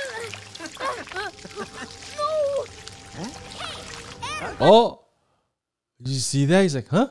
Oh. 4.58 5.00
Did 6.00 6.12
you 6.12 6.20
see 6.20 6.46
that? 6.46 6.62
He's 6.62 6.74
like, 6.74 6.88
huh? 6.88 7.08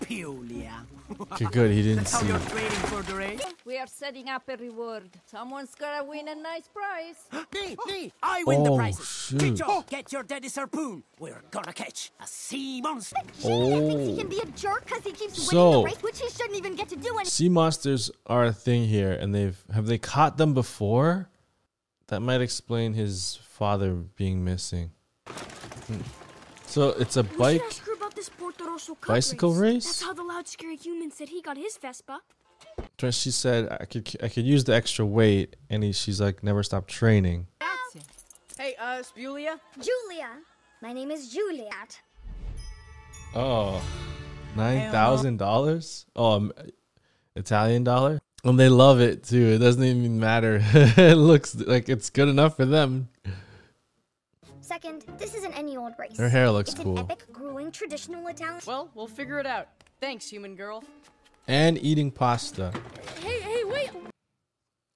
Pulia. 0.00 0.72
Okay, 1.32 1.46
good. 1.52 1.70
He 1.70 1.82
didn't 1.82 2.06
see. 2.06 2.26
it. 2.26 2.54
Waiting 2.54 2.70
for 2.90 3.02
the 3.02 3.14
race. 3.14 3.40
We 3.64 3.78
are 3.78 3.86
setting 3.86 4.28
up 4.28 4.42
a 4.48 4.56
reward. 4.56 5.08
Someone's 5.26 5.74
gonna 5.74 6.04
win 6.04 6.28
a 6.28 6.34
nice 6.34 6.68
prize. 6.68 7.16
Me, 7.54 7.76
me, 7.86 8.12
I 8.22 8.42
win 8.44 8.62
the 8.64 8.70
Oh, 8.72 8.76
prizes. 8.76 9.06
shoot. 9.08 9.40
Victor, 9.40 9.64
get 9.88 10.12
your 10.12 10.22
daddy's 10.24 10.54
harpoon. 10.56 11.02
We're 11.18 11.42
gonna 11.50 11.72
catch 11.72 12.10
a 12.20 12.26
sea 12.26 12.80
monster. 12.80 13.16
Junior 13.40 13.80
thinks 13.88 14.06
he 14.06 14.12
Oh. 14.12 14.16
can 14.18 14.28
be 14.28 14.40
a 14.40 14.46
jerk 14.46 14.84
because 14.84 15.04
he 15.04 15.12
keeps 15.12 15.52
winning 15.52 15.72
the 15.72 15.84
race, 15.84 16.02
which 16.02 16.20
he 16.20 16.28
shouldn't 16.28 16.56
even 16.56 16.74
get 16.74 16.88
to 16.90 16.96
do. 16.96 17.16
And 17.18 17.26
Sea 17.26 17.48
monsters 17.48 18.10
are 18.26 18.44
a 18.44 18.52
thing 18.52 18.86
here, 18.86 19.12
and 19.12 19.34
they've 19.34 19.62
have 19.72 19.86
they 19.86 19.98
caught 19.98 20.36
them 20.38 20.54
before? 20.54 21.28
That 22.08 22.20
might 22.20 22.40
explain 22.40 22.94
his 22.94 23.38
father 23.42 23.92
being 23.94 24.44
missing. 24.44 24.90
Hmm. 25.28 26.00
So 26.66 26.90
it's 26.90 27.16
a 27.16 27.22
bike. 27.24 27.62
Ask 28.76 28.88
her 28.88 28.92
about 28.92 28.96
this 28.96 28.96
Portorosso 28.96 29.00
Cup 29.00 29.08
Bicycle 29.08 29.54
race? 29.54 29.84
That's 29.84 30.02
how 30.02 30.12
the 30.12 30.22
loud, 30.22 30.46
scary 30.48 30.76
human 30.76 31.10
said 31.10 31.28
he 31.28 31.40
got 31.42 31.56
his 31.56 31.76
Vespa. 31.78 32.20
When 33.00 33.12
She 33.12 33.30
said 33.30 33.68
I 33.80 33.84
could 33.84 34.10
I 34.22 34.28
could 34.28 34.44
use 34.44 34.64
the 34.64 34.74
extra 34.74 35.04
weight, 35.04 35.56
and 35.70 35.82
he, 35.82 35.92
she's 35.92 36.20
like 36.20 36.42
never 36.42 36.62
stop 36.62 36.86
training. 36.86 37.46
Hey, 38.58 38.74
uh, 38.80 39.02
Spulia? 39.02 39.60
Julia. 39.74 40.30
My 40.80 40.94
name 40.94 41.10
is 41.10 41.28
Juliet. 41.28 42.00
Oh, 43.34 43.82
nine 44.56 44.90
thousand 44.90 45.38
dollars? 45.38 46.06
Oh, 46.16 46.32
um, 46.32 46.52
Italian 47.34 47.84
dollar. 47.84 48.20
And 48.44 48.58
they 48.58 48.68
love 48.68 49.00
it 49.00 49.24
too. 49.24 49.52
It 49.54 49.58
doesn't 49.58 49.82
even 49.82 50.20
matter. 50.20 50.60
it 50.72 51.16
looks 51.16 51.54
like 51.54 51.88
it's 51.88 52.10
good 52.10 52.28
enough 52.28 52.56
for 52.56 52.64
them. 52.64 53.08
Second, 54.76 55.06
this 55.16 55.34
isn't 55.34 55.56
any 55.56 55.78
old 55.78 55.94
race. 55.98 56.18
Her 56.18 56.28
hair 56.28 56.50
looks 56.50 56.72
it's 56.72 56.82
cool. 56.82 56.98
an 56.98 57.10
epic, 57.10 57.24
grueling, 57.32 57.72
traditional 57.72 58.26
Italian. 58.26 58.60
Well, 58.66 58.90
we'll 58.94 59.06
figure 59.06 59.38
it 59.38 59.46
out. 59.46 59.68
Thanks, 60.02 60.28
human 60.28 60.54
girl. 60.54 60.84
And 61.48 61.82
eating 61.82 62.10
pasta. 62.10 62.74
Hey, 63.22 63.40
hey, 63.40 63.64
wait! 63.64 63.88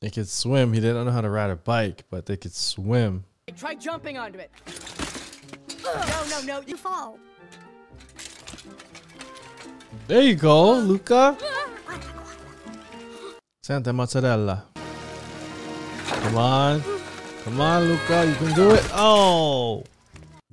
They 0.02 0.10
could 0.10 0.28
swim. 0.28 0.74
He 0.74 0.80
didn't 0.80 1.06
know 1.06 1.10
how 1.10 1.22
to 1.22 1.30
ride 1.30 1.48
a 1.48 1.56
bike, 1.56 2.04
but 2.10 2.26
they 2.26 2.36
could 2.36 2.52
swim. 2.52 3.24
Hey, 3.46 3.54
try 3.56 3.74
jumping 3.74 4.18
onto 4.18 4.38
it. 4.38 4.50
No, 5.82 6.24
no, 6.28 6.42
no. 6.42 6.60
You 6.66 6.76
Fall. 6.76 7.18
There 10.08 10.20
you 10.20 10.34
go, 10.34 10.74
Luca. 10.74 11.38
Santa 13.62 13.94
mozzarella. 13.94 14.66
Come 16.06 16.36
on. 16.36 16.99
Come 17.50 17.60
on, 17.62 17.82
Luca. 17.82 18.26
You 18.26 18.34
can 18.36 18.54
do 18.54 18.70
it. 18.70 18.88
Oh. 18.92 19.82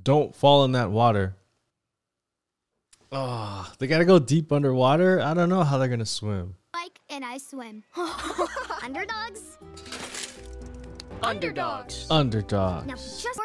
Don't 0.02 0.36
fall 0.36 0.66
in 0.66 0.72
that 0.72 0.90
water. 0.90 1.36
Oh, 3.12 3.72
they 3.78 3.86
got 3.86 4.00
to 4.00 4.06
go 4.06 4.18
deep 4.18 4.52
underwater. 4.52 5.22
I 5.22 5.36
don't 5.36 5.48
know 5.48 5.64
how 5.64 5.78
they're 5.78 5.90
going 5.90 6.00
to 6.00 6.08
swim. 6.08 6.56
and 7.12 7.24
I 7.24 7.38
swim. 7.38 7.84
Underdogs? 8.84 9.60
Underdogs. 11.22 12.08
Underdog. 12.10 12.88
Now 12.88 12.96
just 12.96 13.40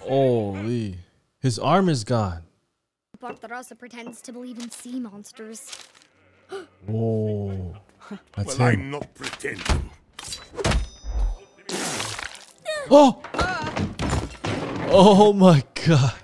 Holy. 0.00 0.98
His 1.40 1.58
arm 1.58 1.88
is 1.88 2.04
gone. 2.04 2.42
Barbarossa 3.18 3.74
pretends 3.74 4.20
to 4.20 4.32
believe 4.34 4.58
in 4.58 4.70
sea 4.70 5.00
monsters. 5.00 5.74
Whoa. 6.86 7.74
That's 8.36 8.58
Well, 8.58 8.68
him. 8.68 8.80
I'm 8.80 8.90
not 8.90 9.14
pretending. 9.14 9.90
Oh! 12.90 13.20
Oh 14.88 15.32
my 15.32 15.64
god. 15.86 16.14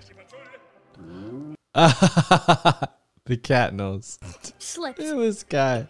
the 3.25 3.37
cat 3.37 3.75
knows. 3.75 4.19
Slipped. 4.59 4.99
Look 4.99 5.09
at 5.09 5.17
this 5.17 5.43
guy. 5.43 5.89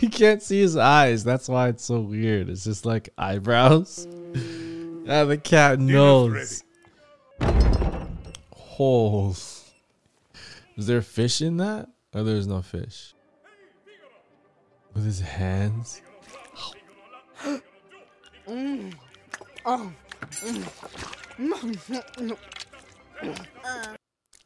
he 0.00 0.08
can't 0.08 0.42
see 0.42 0.60
his 0.60 0.76
eyes. 0.76 1.22
That's 1.22 1.48
why 1.48 1.68
it's 1.68 1.84
so 1.84 2.00
weird. 2.00 2.48
It's 2.48 2.64
just 2.64 2.84
like 2.84 3.10
eyebrows. 3.16 4.08
Ah, 5.08 5.24
the 5.24 5.38
cat 5.38 5.78
knows. 5.78 6.64
Oh. 8.78 9.30
Is 10.76 10.86
there 10.86 11.02
fish 11.02 11.42
in 11.42 11.58
that? 11.58 11.88
Or 12.14 12.22
there's 12.22 12.46
no 12.46 12.62
fish? 12.62 13.14
With 14.94 15.04
his 15.04 15.20
hands? 15.20 16.00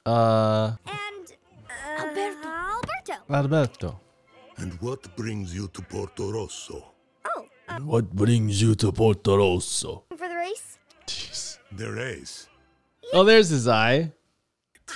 Uh, 0.07 0.73
And 0.87 1.33
uh, 1.71 2.03
Alberto. 2.03 2.49
Alberto. 2.49 3.15
Alberto. 3.31 4.01
And 4.59 4.81
what 4.81 5.17
brings 5.17 5.55
you 5.55 5.69
to 5.69 5.83
Portorosso? 5.83 6.83
Oh, 7.37 7.47
uh, 7.69 7.79
What 7.81 8.11
brings 8.15 8.61
you 8.63 8.75
to 8.77 8.93
Portorosso? 8.93 10.03
for 10.17 10.29
the 10.29 10.35
race? 10.37 10.79
Jeez. 11.07 11.59
The 11.73 11.91
race. 11.91 12.49
Oh, 13.13 13.25
there's 13.25 13.49
his 13.49 13.67
eye. 13.69 14.13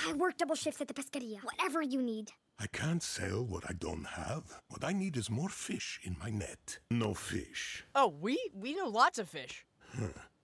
I 0.07 0.13
work 0.13 0.37
double 0.37 0.55
shifts 0.55 0.79
at 0.81 0.87
the 0.87 0.93
pescaria. 0.93 1.39
Whatever 1.43 1.81
you 1.81 2.01
need. 2.01 2.31
I 2.61 2.67
can't 2.67 3.01
sell 3.01 3.45
what 3.45 3.63
I 3.69 3.73
don't 3.73 4.05
have. 4.05 4.43
What 4.67 4.83
I 4.83 4.91
need 4.91 5.15
is 5.15 5.29
more 5.29 5.47
fish 5.49 5.99
in 6.03 6.17
my 6.21 6.29
net. 6.29 6.79
No 6.91 7.13
fish. 7.13 7.85
Oh, 7.95 8.07
we 8.21 8.37
we 8.53 8.75
know 8.75 8.87
lots 8.87 9.17
of 9.17 9.29
fish. 9.29 9.65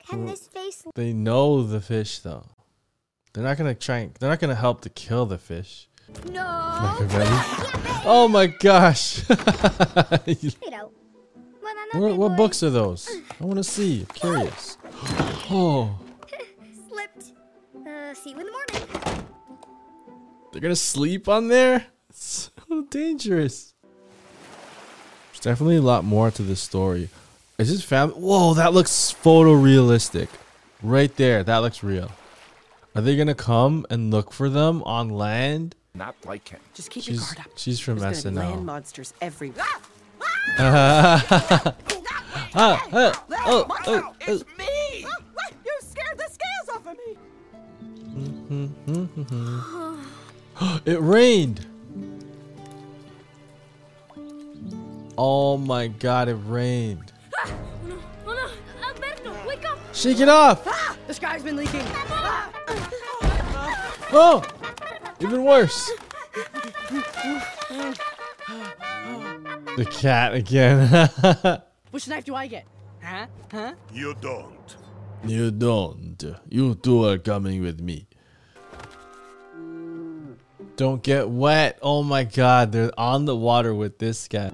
Can 0.08 0.26
this 0.26 0.48
face 0.48 0.84
They 0.96 1.12
know 1.14 1.64
the 1.64 1.82
fish 1.82 2.20
though. 2.20 2.46
They're 3.34 3.44
not 3.44 3.58
gonna 3.58 3.76
try. 3.76 3.98
and- 3.98 4.14
They're 4.16 4.30
not 4.30 4.40
gonna 4.40 4.56
help 4.56 4.82
to 4.82 4.90
kill 4.90 5.26
the 5.26 5.38
fish. 5.38 5.90
No. 6.32 6.44
Machiavelli. 6.82 7.28
Oh 8.08 8.28
my 8.28 8.46
gosh! 8.48 9.24
You 10.28 10.70
know. 10.70 10.92
Banana 11.60 11.94
what, 12.00 12.18
what 12.18 12.38
books 12.38 12.62
are 12.62 12.70
those? 12.70 13.10
I 13.42 13.44
want 13.44 13.58
to 13.58 13.64
see. 13.64 14.02
I'm 14.08 14.16
curious. 14.16 14.78
Oh, 15.50 16.00
Slipped. 16.90 17.34
Uh, 17.88 18.14
see 18.14 18.30
you 18.32 18.40
in 18.40 18.46
the 18.46 18.52
morning. 18.52 19.26
they're 20.52 20.62
gonna 20.62 20.76
sleep 20.76 21.28
on 21.28 21.48
there. 21.50 21.86
So 22.16 22.50
dangerous. 22.90 23.74
There's 25.32 25.42
definitely 25.42 25.76
a 25.76 25.82
lot 25.82 26.06
more 26.06 26.32
to 26.32 26.42
this 26.42 26.62
story. 26.62 27.10
Is 27.58 27.70
this 27.70 27.84
family? 27.84 28.16
Whoa, 28.16 28.54
that 28.54 28.72
looks 28.74 29.14
photorealistic. 29.22 30.30
Right 30.82 31.14
there, 31.18 31.44
that 31.44 31.58
looks 31.58 31.84
real. 31.84 32.10
Are 32.96 33.02
they 33.02 33.18
gonna 33.18 33.36
come 33.36 33.86
and 33.90 34.12
look 34.12 34.32
for 34.32 34.50
them 34.50 34.82
on 34.84 35.10
land? 35.10 35.76
Not 35.94 36.16
like 36.26 36.48
him. 36.48 36.62
Just 36.74 36.90
keep 36.90 37.06
your 37.06 37.18
guard 37.18 37.40
up. 37.40 37.48
she's 37.58 37.82
from 37.82 38.00
There's 38.00 38.24
gonna 38.24 38.40
land 38.40 38.66
monsters 38.66 39.14
everywhere. 39.20 39.66
Ah, 40.58 41.74
ah, 42.56 42.88
oh, 42.90 43.66
oh, 43.88 44.16
oh. 44.26 44.44
me! 44.58 45.06
You 45.66 45.78
scared 45.82 46.18
the 46.18 46.30
scales 46.32 46.70
off 46.74 46.88
of 46.88 46.96
me! 46.96 47.18
It 50.86 51.02
rained. 51.02 51.66
Oh 55.18 55.58
my 55.58 55.88
god, 55.88 56.28
it 56.28 56.38
rained. 56.46 57.14
Oh 57.46 57.52
no, 58.26 58.50
Alberto, 58.86 59.48
wake 59.48 59.66
up! 59.66 59.78
Shake 59.94 60.20
it 60.20 60.28
off. 60.28 60.68
Ah, 60.68 60.98
the 61.08 61.14
sky's 61.14 61.44
been 61.44 61.56
leaking. 61.56 61.84
Oh, 64.12 64.44
even 65.20 65.44
worse. 65.44 65.92
The 69.78 69.86
cat 69.92 70.34
again. 70.34 71.10
Which 71.92 72.08
knife 72.08 72.26
do 72.26 72.36
I 72.36 72.48
get? 72.48 72.66
Huh? 73.04 73.28
Huh? 73.52 73.74
You 73.92 74.16
don't. 74.16 74.76
you 75.26 75.52
don't. 75.52 76.24
You 76.50 76.76
two 76.76 77.06
are 77.06 77.18
coming 77.18 77.62
with 77.62 77.80
me. 77.80 78.08
Don't 80.76 81.02
get 81.04 81.30
wet. 81.30 81.80
Oh 81.82 82.04
my 82.04 82.26
god, 82.26 82.72
they're 82.72 82.98
on 82.98 83.26
the 83.26 83.36
water 83.36 83.74
with 83.74 84.00
this 84.00 84.28
guy. 84.28 84.52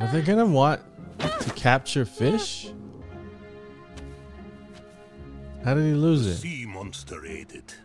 Are 0.00 0.06
they 0.06 0.22
gonna 0.22 0.46
want 0.46 0.80
to 1.18 1.50
capture 1.50 2.06
fish? 2.06 2.72
How 5.62 5.74
did 5.74 5.84
he 5.84 5.92
lose 5.92 6.26
it? 6.26 6.36
Sea 6.36 6.64
monster 6.66 7.26
ate 7.26 7.52
it. 7.52 7.76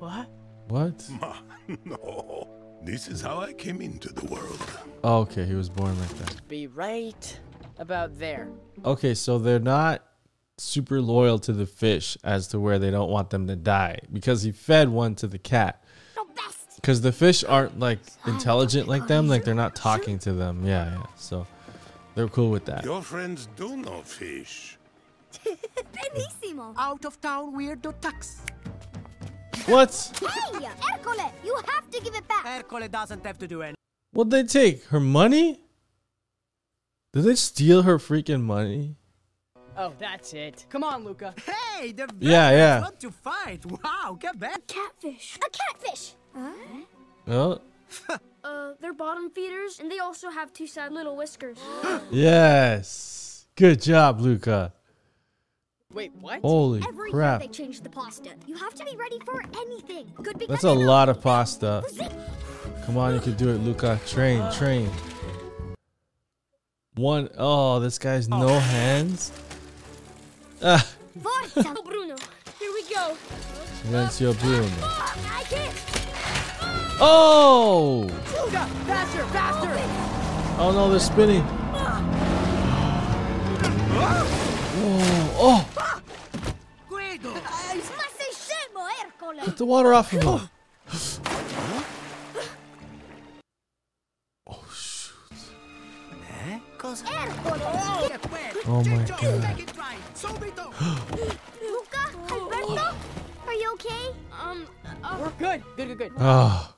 What? 0.00 0.28
What? 0.66 1.08
Ma, 1.20 1.36
no. 1.84 2.48
This 2.82 3.06
is 3.06 3.20
how 3.20 3.38
I 3.38 3.52
came 3.52 3.80
into 3.80 4.12
the 4.12 4.26
world. 4.26 4.60
Oh, 5.04 5.18
okay, 5.20 5.44
he 5.44 5.54
was 5.54 5.68
born 5.68 5.96
like 6.00 6.18
that. 6.18 6.48
Be 6.48 6.66
right 6.66 7.40
about 7.78 8.18
there. 8.18 8.48
Okay, 8.84 9.14
so 9.14 9.38
they're 9.38 9.60
not 9.60 10.02
super 10.58 11.00
loyal 11.00 11.38
to 11.38 11.52
the 11.52 11.66
fish 11.66 12.16
as 12.24 12.48
to 12.48 12.58
where 12.58 12.80
they 12.80 12.90
don't 12.90 13.10
want 13.10 13.30
them 13.30 13.46
to 13.46 13.54
die 13.56 14.00
because 14.12 14.42
he 14.42 14.50
fed 14.50 14.88
one 14.88 15.14
to 15.16 15.28
the 15.28 15.38
cat. 15.38 15.84
No 16.86 17.00
best. 17.02 17.02
Because 17.02 17.02
the 17.02 17.12
fish 17.12 17.44
aren't 17.44 17.78
like 17.80 17.98
intelligent 18.26 18.88
like 18.88 19.06
them, 19.06 19.28
like 19.28 19.44
they're 19.44 19.54
not 19.54 19.74
talking 19.74 20.18
to 20.20 20.32
them. 20.32 20.64
Yeah, 20.64 20.92
yeah. 20.92 21.06
So 21.16 21.46
they're 22.14 22.28
cool 22.28 22.50
with 22.50 22.64
that. 22.66 22.84
Your 22.84 23.02
friends 23.02 23.48
do 23.56 23.76
know 23.76 24.02
fish. 24.02 24.78
Benissimo. 25.44 26.74
Out 26.78 27.04
of 27.04 27.20
town 27.20 27.54
weirdo 27.56 27.92
tax. 28.00 28.40
What? 29.66 29.90
Hey, 30.20 30.68
Ercole, 30.92 31.32
you 31.44 31.56
have 31.66 31.90
to 31.90 32.00
give 32.00 32.14
it 32.14 32.26
back. 32.28 32.46
Hercule 32.46 32.88
doesn't 32.88 33.26
have 33.26 33.38
to 33.38 33.46
do 33.48 33.62
anything. 33.62 33.74
What'd 34.12 34.30
they 34.30 34.44
take? 34.44 34.84
Her 34.84 35.00
money? 35.00 35.60
Did 37.12 37.24
they 37.24 37.34
steal 37.34 37.82
her 37.82 37.98
freaking 37.98 38.42
money? 38.42 38.96
Oh, 39.76 39.92
that's 39.98 40.32
it. 40.34 40.64
Come 40.70 40.84
on, 40.84 41.04
Luca. 41.04 41.34
Hey, 41.44 41.92
the 41.92 42.08
Yeah, 42.20 42.50
veterans 42.50 42.58
yeah. 42.58 42.80
want 42.80 43.00
to 43.00 43.10
fight. 43.10 43.66
Wow, 43.66 44.16
get 44.18 44.38
back. 44.38 44.66
Catfish. 44.66 45.36
A 45.44 45.50
catfish. 45.50 46.14
Oh, 47.28 47.60
Uh, 48.44 48.74
they're 48.80 48.92
bottom 48.92 49.28
feeders, 49.28 49.80
and 49.80 49.90
they 49.90 49.98
also 49.98 50.30
have 50.30 50.52
two 50.52 50.68
sad 50.68 50.92
little 50.92 51.16
whiskers. 51.16 51.58
yes. 52.12 53.48
Good 53.56 53.82
job, 53.82 54.20
Luca. 54.20 54.72
Wait, 55.92 56.12
what? 56.20 56.40
Holy 56.42 56.80
Every 56.86 57.10
crap. 57.10 57.40
year 57.40 57.48
they 57.48 57.52
change 57.52 57.80
the 57.80 57.88
pasta. 57.88 58.30
You 58.46 58.54
have 58.56 58.72
to 58.74 58.84
be 58.84 58.94
ready 58.96 59.18
for 59.24 59.42
anything. 59.56 60.12
Could 60.22 60.38
be 60.38 60.46
That's 60.46 60.62
a 60.62 60.72
lot 60.72 61.08
of 61.08 61.20
pasta. 61.20 61.82
Come 62.84 62.98
on, 62.98 63.14
you 63.14 63.20
can 63.20 63.32
do 63.34 63.48
it, 63.48 63.58
Luca. 63.58 63.98
Train, 64.06 64.48
train. 64.52 64.90
One 66.94 67.28
oh, 67.36 67.80
this 67.80 67.98
guy's 67.98 68.28
no 68.28 68.58
hands. 68.60 69.32
Ah, 70.62 70.86
Forza, 71.20 71.74
Bruno. 71.84 72.14
Here 72.60 72.72
we 72.72 72.82
go. 72.94 73.16
Silencio 73.82 74.38
Bruno. 74.38 75.95
I 76.96 76.98
can't. 76.98 77.02
Oh! 77.02 78.08
Luca, 78.32 78.66
faster, 78.86 79.24
faster! 79.26 79.74
Oh 80.58 80.72
no, 80.72 80.88
they're 80.90 80.98
spinning. 80.98 81.42
Whoa, 84.78 85.04
oh! 85.38 85.64
Guido. 86.88 87.32
Ma 87.32 87.40
sei 88.16 88.32
scemo, 88.32 88.88
Ercole. 89.04 89.44
Get 89.44 89.56
the 89.56 89.66
water 89.66 89.92
off 89.92 90.12
of 90.12 90.22
him. 90.22 90.48
Oh 94.46 94.64
shoot. 94.72 95.14
Eh? 96.48 96.58
Cosa? 96.78 97.04
Ercole. 97.04 98.08
Get. 98.08 98.26
Oh 98.68 98.82
my 98.84 99.04
God. 99.04 99.42
Take 99.42 99.60
it 99.60 99.76
right. 99.76 100.00
Subito. 100.14 100.72
Luca, 101.60 102.10
Alberto, 102.30 102.94
are 103.46 103.54
you 103.54 103.72
okay? 103.74 104.14
Um, 104.40 104.66
We're 105.20 105.30
good. 105.38 105.62
Good, 105.76 105.88
good, 105.88 105.98
good. 105.98 106.12
Ah. 106.18 106.75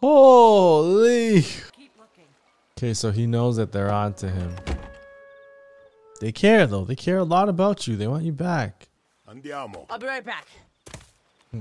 Holy. 0.00 1.44
Okay, 2.76 2.94
so 2.94 3.10
he 3.10 3.26
knows 3.26 3.56
that 3.56 3.72
they're 3.72 3.90
on 3.90 4.14
to 4.14 4.30
him. 4.30 4.56
They 6.20 6.32
care 6.32 6.66
though. 6.66 6.84
They 6.84 6.96
care 6.96 7.18
a 7.18 7.24
lot 7.24 7.48
about 7.48 7.86
you. 7.86 7.96
They 7.96 8.06
want 8.06 8.24
you 8.24 8.32
back. 8.32 8.88
Andiamo. 9.28 9.86
I'll 9.90 9.98
be 9.98 10.06
right 10.06 10.24
back. 10.24 10.46
Hmm. 11.50 11.60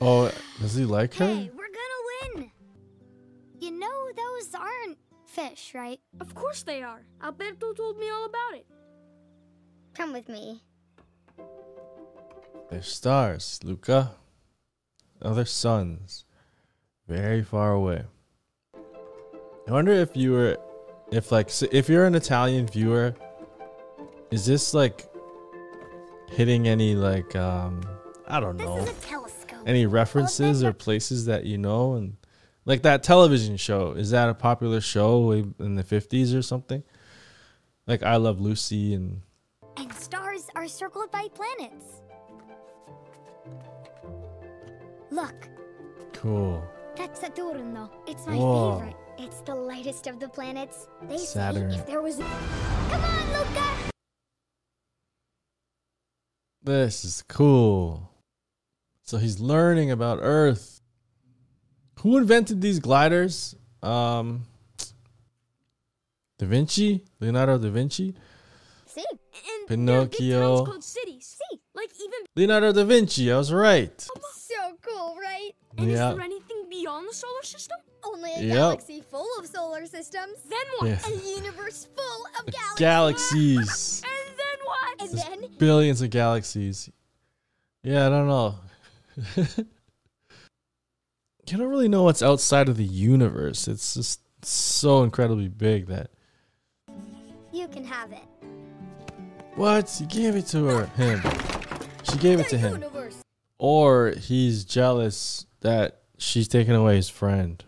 Oh, 0.00 0.30
does 0.60 0.74
he 0.74 0.84
like 0.84 1.14
her? 1.14 1.26
Hey, 1.26 1.50
we're 1.54 1.66
gonna 1.66 2.36
win. 2.36 2.50
You 3.60 3.70
know 3.78 4.10
those 4.16 4.54
aren't 4.54 4.98
fish, 5.26 5.72
right? 5.74 6.00
Of 6.20 6.34
course 6.34 6.62
they 6.62 6.82
are. 6.82 7.02
Alberto 7.22 7.72
told 7.72 7.98
me 7.98 8.10
all 8.10 8.26
about 8.26 8.54
it. 8.54 8.66
Come 9.94 10.12
with 10.12 10.28
me. 10.28 10.62
They're 12.70 12.82
stars, 12.82 13.60
Luca. 13.62 14.16
Other 15.22 15.44
suns. 15.44 16.24
Very 17.08 17.42
far 17.42 17.72
away. 17.72 18.04
I 19.66 19.72
wonder 19.72 19.92
if 19.92 20.16
you 20.16 20.32
were 20.32 20.56
if 21.10 21.30
like 21.32 21.50
if 21.72 21.88
you're 21.88 22.04
an 22.06 22.14
Italian 22.14 22.66
viewer, 22.66 23.14
is 24.30 24.44
this 24.46 24.74
like 24.74 25.06
hitting 26.30 26.66
any 26.68 26.94
like 26.94 27.34
um 27.36 27.82
I 28.26 28.40
don't 28.40 28.56
know 28.56 28.80
This 28.84 28.90
is 28.90 29.04
a 29.04 29.06
telescope. 29.06 29.58
any 29.66 29.86
references 29.86 30.62
or 30.64 30.72
places 30.72 31.26
that 31.26 31.44
you 31.44 31.58
know 31.58 31.94
and 31.94 32.16
like 32.64 32.82
that 32.82 33.02
television 33.02 33.56
show 33.56 33.92
is 33.92 34.10
that 34.10 34.28
a 34.28 34.34
popular 34.34 34.80
show 34.80 35.30
in 35.32 35.74
the 35.76 35.84
50s 35.84 36.36
or 36.36 36.40
something 36.40 36.82
like 37.86 38.02
i 38.02 38.16
love 38.16 38.40
lucy 38.40 38.94
and 38.94 39.20
And 39.76 39.92
stars 39.92 40.48
are 40.56 40.66
circled 40.66 41.10
by 41.12 41.28
planets. 41.34 42.00
Look, 45.14 45.48
cool 46.12 46.60
that's 46.96 47.20
Saturno. 47.20 47.88
It's 48.08 48.26
my 48.26 48.34
Whoa. 48.36 48.78
favorite. 48.80 48.96
It's 49.16 49.42
the 49.42 49.54
lightest 49.54 50.08
of 50.08 50.18
the 50.18 50.28
planets. 50.28 50.88
They 51.08 51.18
Saturn. 51.18 51.70
if 51.70 51.86
there 51.86 52.02
was. 52.02 52.16
Come 52.18 53.04
on, 53.04 53.26
Luca! 53.32 53.90
this 56.64 57.04
is 57.04 57.22
cool 57.28 58.10
so 59.02 59.18
he's 59.18 59.38
learning 59.38 59.90
about 59.92 60.18
earth 60.22 60.80
who 62.00 62.16
invented 62.16 62.60
these 62.60 62.80
gliders 62.80 63.54
um 63.82 64.46
da 66.38 66.46
vinci 66.46 67.04
leonardo 67.20 67.58
da 67.58 67.68
vinci 67.70 68.14
See? 68.86 69.04
And 69.10 69.68
Pinocchio. 69.68 69.86
There 69.86 70.42
are 70.42 70.48
big 70.48 70.56
towns 70.56 70.68
called 70.68 70.84
cities. 70.84 71.36
See? 71.38 71.60
Like 71.74 71.90
even. 72.00 72.20
leonardo 72.34 72.72
da 72.72 72.84
vinci 72.84 73.30
i 73.30 73.36
was 73.36 73.52
right 73.52 74.00
So 74.00 74.12
cool, 74.14 74.22
right? 74.22 74.33
And 75.78 75.90
Yeah. 75.90 76.10
is 76.10 76.16
there 76.16 76.24
anything 76.24 76.66
beyond 76.70 77.08
the 77.08 77.14
solar 77.14 77.42
system? 77.42 77.76
Only 78.04 78.32
a 78.34 78.40
Yep. 78.42 78.54
galaxy 78.54 79.00
full 79.00 79.26
of 79.38 79.46
solar 79.46 79.86
systems. 79.86 80.34
Then 80.48 80.66
what? 80.78 80.88
Yeah. 80.88 81.00
A 81.06 81.36
universe 81.36 81.86
full 81.96 82.26
of 82.38 82.46
galaxies. 82.52 82.78
galaxies 82.78 84.02
And 84.04 84.38
then 84.38 84.58
what? 84.66 85.00
And 85.00 85.10
There's 85.10 85.24
then 85.24 85.50
billions 85.58 86.02
of 86.02 86.10
galaxies. 86.10 86.90
Yeah, 87.82 88.06
I 88.06 88.08
don't 88.10 88.28
know. 88.28 88.54
you 91.46 91.58
don't 91.58 91.68
really 91.68 91.88
know 91.88 92.02
what's 92.04 92.22
outside 92.22 92.68
of 92.68 92.76
the 92.76 92.84
universe. 92.84 93.68
It's 93.68 93.94
just 93.94 94.20
so 94.44 95.02
incredibly 95.02 95.48
big 95.48 95.86
that 95.86 96.10
you 97.52 97.68
can 97.68 97.84
have 97.84 98.12
it. 98.12 98.24
what? 99.54 99.96
You 100.00 100.06
gave 100.06 100.34
it 100.36 100.46
to 100.48 100.64
her, 100.66 100.86
him. 100.86 101.20
She 102.10 102.18
gave 102.18 102.40
it 102.40 102.48
to 102.48 102.56
The 102.56 102.68
him. 102.68 102.84
Or 103.58 104.10
he's 104.18 104.64
jealous 104.64 105.46
that 105.64 106.02
she's 106.18 106.46
taking 106.46 106.74
away 106.74 106.96
his 106.96 107.08
friend. 107.08 107.64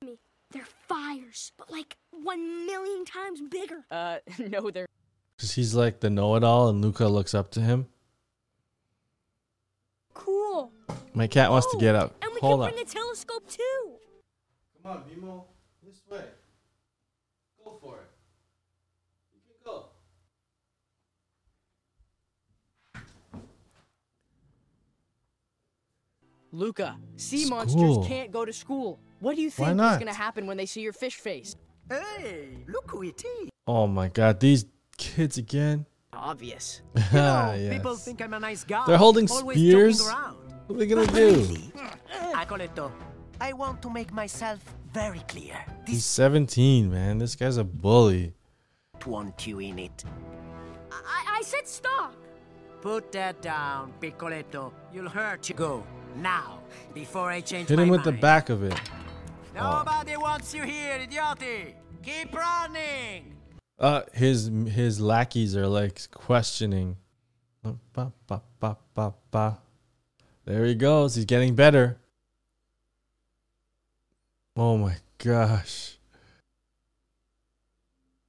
They're 0.00 0.64
fires, 0.88 1.52
but 1.58 1.70
like 1.70 1.96
one 2.10 2.66
million 2.66 3.04
times 3.04 3.42
bigger. 3.42 3.84
Uh, 3.90 4.18
no, 4.38 4.70
they're 4.70 4.86
Cause 5.38 5.52
he's 5.52 5.74
like 5.74 6.00
the 6.00 6.10
know-it-all, 6.10 6.68
and 6.68 6.82
Luca 6.82 7.08
looks 7.08 7.34
up 7.34 7.50
to 7.52 7.60
him. 7.60 7.86
Cool. 10.12 10.70
My 11.14 11.26
cat 11.26 11.50
wants 11.50 11.70
to 11.72 11.78
get 11.78 11.94
up. 11.94 12.14
And 12.22 12.30
we 12.34 12.40
Hold 12.40 12.60
can 12.60 12.64
on. 12.64 12.72
bring 12.74 12.84
the 12.84 12.90
telescope 12.90 13.48
too. 13.48 13.92
Come 14.82 14.92
on, 14.92 15.02
Vimo. 15.04 15.44
This 15.82 16.02
way. 16.10 16.24
Go 17.64 17.78
for 17.82 17.96
it. 17.96 18.10
You 19.32 19.40
can 19.48 19.56
go. 19.64 19.86
Luca. 26.52 26.96
Sea 27.16 27.42
It's 27.42 27.50
monsters 27.50 28.06
can't 28.06 28.30
go 28.32 28.44
to 28.44 28.52
school. 28.52 28.98
What 29.20 29.36
do 29.36 29.42
you 29.42 29.50
think 29.50 29.68
is 29.68 29.74
gonna 29.76 30.12
happen 30.12 30.46
when 30.46 30.56
they 30.56 30.66
see 30.66 30.80
your 30.80 30.92
fish 30.92 31.16
face? 31.16 31.56
Hey, 31.88 32.48
look 32.68 32.90
who 32.90 33.02
it 33.02 33.22
is. 33.24 33.50
Oh 33.66 33.86
my 33.86 34.08
god, 34.08 34.40
these 34.40 34.64
kids 34.96 35.38
again. 35.38 35.86
Obvious. 36.12 36.82
You 36.96 37.18
know, 37.18 37.54
Yes. 37.56 37.72
people 37.74 37.96
think 37.96 38.20
I'm 38.22 38.34
a 38.34 38.40
nice 38.40 38.64
guy. 38.64 38.84
They're 38.86 38.96
holding 38.98 39.28
always 39.30 39.58
spears? 39.58 40.02
What 40.02 40.76
are 40.76 40.78
they 40.78 40.86
gonna 40.86 41.06
do? 41.06 41.34
really, 41.34 41.72
Acoleto, 42.34 42.90
I 43.40 43.52
want 43.52 43.82
to 43.82 43.90
make 43.90 44.12
myself 44.12 44.60
very 44.92 45.20
clear. 45.28 45.56
He's 45.86 46.04
17, 46.04 46.90
man. 46.90 47.18
This 47.18 47.36
guy's 47.36 47.56
a 47.56 47.64
bully. 47.64 48.34
want 49.06 49.46
you 49.46 49.60
in 49.60 49.78
it. 49.78 50.04
I, 50.92 51.38
I 51.38 51.42
said 51.42 51.66
stop. 51.66 52.14
Put 52.80 53.12
that 53.12 53.42
down, 53.42 53.92
Piccoletto. 54.00 54.72
You'll 54.92 55.08
hurt 55.08 55.48
you. 55.48 55.54
Go, 55.54 55.84
now, 56.16 56.60
before 56.94 57.30
I 57.30 57.40
change 57.40 57.68
Hit 57.68 57.76
my 57.76 57.84
him 57.84 57.88
with 57.88 58.04
the 58.04 58.12
back 58.12 58.48
of 58.48 58.62
it. 58.62 58.78
Nobody 59.54 60.16
wants 60.16 60.54
you 60.54 60.62
here, 60.62 60.98
idioti! 60.98 61.74
Keep 62.02 62.34
running! 62.34 63.34
Uh, 63.78 64.02
his 64.12 64.50
his 64.68 65.00
lackeys 65.00 65.56
are 65.56 65.66
like 65.66 66.10
questioning. 66.10 66.96
Ba, 67.62 68.12
ba, 68.26 68.42
ba, 68.58 68.76
ba, 68.94 69.14
ba. 69.30 69.58
There 70.44 70.64
he 70.64 70.74
goes. 70.74 71.14
He's 71.14 71.24
getting 71.24 71.54
better. 71.54 71.98
Oh 74.56 74.76
my 74.76 74.96
gosh. 75.18 75.98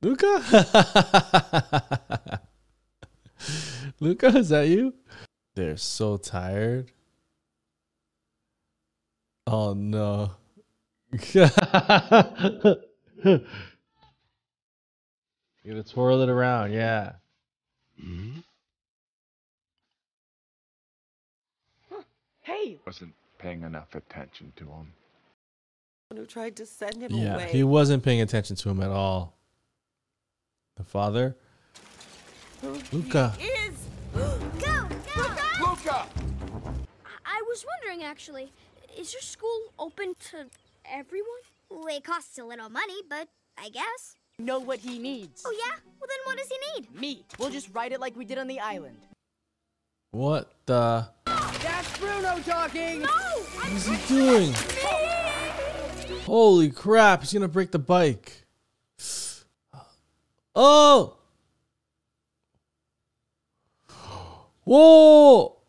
Luca? 0.01 0.41
Luca, 3.99 4.27
is 4.37 4.49
that 4.49 4.67
you? 4.67 4.93
They're 5.55 5.77
so 5.77 6.17
tired. 6.17 6.91
Oh 9.53 9.73
no. 9.73 10.31
You 15.63 15.73
gotta 15.75 15.83
twirl 15.87 16.21
it 16.21 16.29
around, 16.29 16.71
yeah. 16.71 17.11
Hmm. 18.01 18.39
Hey, 22.41 22.79
Wasn't 22.85 23.13
paying 23.37 23.61
enough 23.63 23.93
attention 23.93 24.53
to 24.55 24.63
him. 24.65 24.93
who 26.15 26.25
tried 26.25 26.55
to 26.55 26.65
send 26.65 27.01
him 27.03 27.11
Yeah, 27.13 27.35
away. 27.35 27.49
he 27.51 27.63
wasn't 27.63 28.01
paying 28.03 28.21
attention 28.21 28.55
to 28.55 28.69
him 28.69 28.81
at 28.81 28.89
all. 28.89 29.37
The 30.77 30.83
father? 30.83 31.35
Luca. 32.91 33.33
Is 33.39 33.75
go 34.15 34.39
go 34.59 34.87
Luca! 35.61 36.07
I 37.23 37.41
was 37.47 37.63
wondering 37.67 38.03
actually, 38.03 38.51
is 38.97 39.13
your 39.13 39.21
school 39.21 39.73
open 39.79 40.15
to 40.31 40.45
everyone? 40.85 41.27
Well, 41.69 41.85
it 41.87 42.03
costs 42.03 42.37
a 42.37 42.43
little 42.43 42.69
money, 42.69 43.01
but 43.09 43.27
I 43.57 43.69
guess. 43.69 44.15
know 44.39 44.59
what 44.59 44.79
he 44.79 44.97
needs. 44.99 45.43
Oh 45.45 45.51
yeah? 45.51 45.75
Well 45.99 46.07
then, 46.07 46.17
what 46.25 46.37
does 46.37 46.47
he 46.49 46.57
need? 46.73 46.99
Me. 46.99 47.23
We'll 47.37 47.49
just 47.51 47.69
write 47.73 47.91
it 47.91 47.99
like 47.99 48.15
we 48.15 48.25
did 48.25 48.37
on 48.37 48.47
the 48.47 48.59
island. 48.59 48.97
What 50.11 50.51
the? 50.65 51.07
That's 51.25 51.97
Bruno 51.99 52.39
talking. 52.45 53.01
No! 53.01 53.07
What 53.07 53.69
is 53.71 53.85
he 53.87 53.97
doing? 54.07 54.53
Holy 56.25 56.69
crap, 56.69 57.21
he's 57.21 57.33
gonna 57.33 57.47
break 57.47 57.71
the 57.71 57.79
bike. 57.79 58.45
Oh! 60.55 61.15
Whoa! 64.65 65.60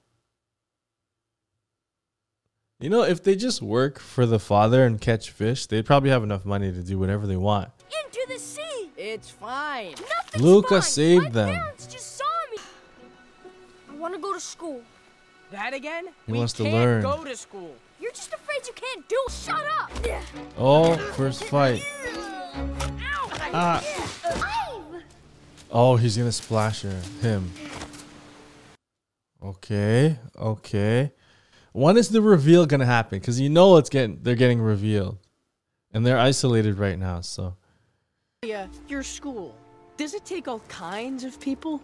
You 2.83 2.91
know, 2.91 3.05
if 3.05 3.23
they 3.23 3.37
just 3.37 3.63
work 3.63 4.01
for 4.01 4.27
the 4.27 4.41
father 4.41 4.85
and 4.85 5.01
catch 5.01 5.31
fish, 5.31 5.67
they'd 5.67 5.87
probably 5.87 6.11
have 6.11 6.25
enough 6.25 6.45
money 6.45 6.73
to 6.73 6.83
do 6.83 6.99
whatever 6.99 7.29
they 7.29 7.37
want. 7.37 7.71
Into 8.05 8.27
the 8.27 8.41
sea! 8.41 8.91
It's 8.97 9.31
fine. 9.31 9.93
Nothing's 9.93 10.43
Luca 10.43 10.69
fine. 10.69 10.83
saved 10.83 11.25
My 11.27 11.31
them. 11.31 11.49
parents 11.55 11.87
just 11.87 12.17
saw 12.17 12.25
me. 12.51 12.61
I 13.89 13.95
want 13.95 14.15
to 14.15 14.21
go 14.21 14.33
to 14.35 14.41
school. 14.41 14.83
That 15.53 15.75
again? 15.75 16.07
He 16.27 16.33
we 16.33 16.39
wants 16.39 16.55
to 16.55 16.65
can't 16.65 16.75
learn. 16.75 17.03
go 17.03 17.23
to 17.23 17.37
school. 17.37 17.73
You're 18.01 18.11
just 18.11 18.33
afraid 18.33 18.67
you 18.67 18.73
can't 18.75 19.09
do 19.09 19.17
it. 19.29 19.33
Shut 19.33 19.65
up! 19.79 19.93
Oh, 20.59 20.97
first 21.15 21.45
fight. 21.45 21.85
Ow! 22.57 23.31
Ah. 23.55 23.85
Oh, 25.71 25.95
he's 25.95 26.17
gonna 26.17 26.33
splash 26.33 26.83
her. 26.83 27.01
Him. 27.21 27.53
Okay. 29.41 30.19
Okay. 30.37 31.13
When 31.73 31.97
is 31.97 32.11
the 32.11 32.21
reveal 32.21 32.67
gonna 32.67 32.87
happen? 32.87 33.19
Because 33.19 33.41
you 33.41 33.49
know 33.49 33.77
it's 33.79 33.89
getting 33.89 34.19
they're 34.23 34.35
getting 34.35 34.61
revealed, 34.61 35.19
and 35.93 36.05
they're 36.07 36.19
isolated 36.19 36.79
right 36.79 36.99
now. 36.99 37.21
So 37.23 37.57
Yeah, 38.43 38.67
your 38.89 39.03
school. 39.03 39.55
Does 39.97 40.15
it 40.15 40.25
take 40.25 40.49
all 40.49 40.61
kinds 40.69 41.25
of 41.25 41.39
people? 41.41 41.81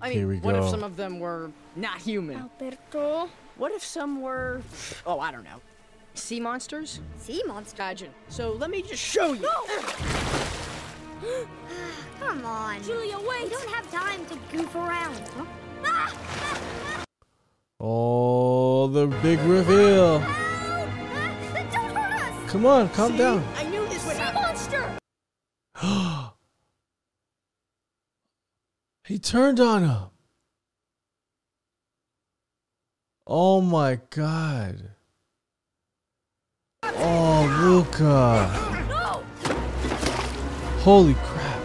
I 0.00 0.10
Here 0.10 0.26
mean, 0.26 0.40
we 0.40 0.46
what 0.46 0.54
if 0.56 0.68
some 0.68 0.84
of 0.84 0.96
them 0.96 1.18
were 1.18 1.50
not 1.76 1.98
human? 1.98 2.36
Alberto, 2.38 3.28
What 3.56 3.72
if 3.72 3.84
some 3.84 4.20
were, 4.22 4.62
oh, 5.04 5.18
I 5.18 5.32
don't 5.32 5.42
know, 5.42 5.60
sea 6.14 6.38
monsters? 6.40 7.00
Sea 7.18 7.42
monster? 7.46 7.82
Imagine. 7.82 8.10
So 8.28 8.52
let 8.52 8.70
me 8.70 8.82
just 8.82 9.02
show 9.02 9.32
you. 9.32 9.42
No! 9.42 9.66
Come 12.20 12.44
on. 12.44 12.82
Julia, 12.84 13.18
wait. 13.18 13.44
We 13.44 13.50
don't 13.50 13.70
have 13.70 13.90
time 13.90 14.24
to 14.26 14.38
goof 14.56 14.74
around. 14.74 15.16
Huh? 15.36 15.44
Ah! 15.84 17.04
Oh, 17.80 18.88
the 18.88 19.06
big 19.22 19.38
reveal. 19.40 20.18
Don't 20.18 20.28
hurt 20.28 22.12
us! 22.12 22.50
Come 22.50 22.66
on, 22.66 22.88
calm 22.88 23.12
See? 23.12 23.18
down. 23.18 23.44
I 23.56 23.64
knew 23.64 23.86
this 23.88 24.04
would 24.04 24.16
Sea 24.16 24.20
happen. 24.20 24.42
monster! 24.42 24.98
he 29.04 29.18
turned 29.20 29.60
on 29.60 29.84
him. 29.84 30.02
Oh 33.28 33.60
my 33.60 34.00
god. 34.10 34.90
Oh, 36.82 37.60
Luca. 37.62 38.50
No! 38.88 39.22
Holy 40.80 41.14
crap. 41.14 41.60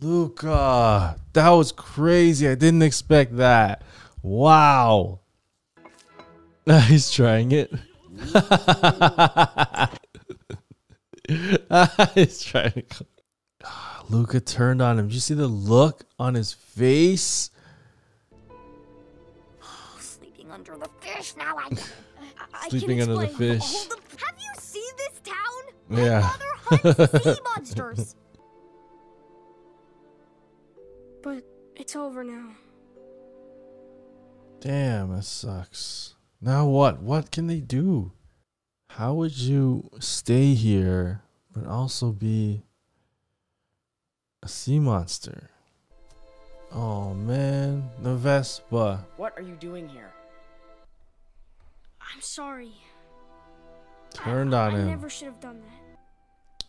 Luca. 0.00 1.16
That 1.34 1.50
was 1.50 1.72
crazy. 1.72 2.48
I 2.48 2.54
didn't 2.54 2.82
expect 2.82 3.36
that. 3.36 3.82
Wow. 4.24 5.20
He's 6.86 7.10
trying 7.10 7.52
it. 7.52 7.70
He's 12.14 12.42
trying 12.42 12.72
to. 12.72 13.06
Luca 14.08 14.40
turned 14.40 14.80
on 14.80 14.98
him. 14.98 15.08
Did 15.08 15.14
you 15.14 15.20
see 15.20 15.34
the 15.34 15.46
look 15.46 16.04
on 16.18 16.32
his 16.32 16.54
face? 16.54 17.50
Sleeping 20.00 20.50
under 20.50 20.78
the 20.78 20.88
fish 21.00 21.34
now. 21.36 21.58
I, 21.58 21.68
I, 21.68 22.64
I 22.64 22.68
Sleeping 22.70 23.02
under 23.02 23.16
the 23.16 23.28
fish. 23.28 23.60
Hold. 23.62 24.00
Have 24.24 24.38
you 24.38 24.52
seen 24.58 24.90
this 24.96 25.20
town? 25.22 25.64
Yeah. 25.90 26.32
Hunts 26.64 27.24
sea 27.24 27.40
monsters. 27.56 28.16
But 31.22 31.44
it's 31.76 31.94
over 31.94 32.24
now. 32.24 32.52
Damn, 34.64 35.14
that 35.14 35.24
sucks. 35.24 36.14
Now 36.40 36.66
what? 36.66 37.02
What 37.02 37.30
can 37.30 37.48
they 37.48 37.60
do? 37.60 38.12
How 38.88 39.12
would 39.12 39.36
you 39.36 39.90
stay 40.00 40.54
here 40.54 41.20
but 41.52 41.66
also 41.66 42.12
be 42.12 42.62
a 44.42 44.48
sea 44.48 44.78
monster? 44.78 45.50
Oh 46.72 47.12
man, 47.12 47.90
the 48.00 48.14
Vespa. 48.16 49.06
What 49.18 49.34
are 49.36 49.42
you 49.42 49.54
doing 49.56 49.86
here? 49.86 50.14
I'm 52.00 52.22
sorry. 52.22 52.72
Turned 54.14 54.54
on 54.54 54.74
I 54.74 54.78
him. 54.78 54.86
never 54.86 55.10
should 55.10 55.26
have 55.26 55.40
done 55.40 55.60
that. 55.60 56.64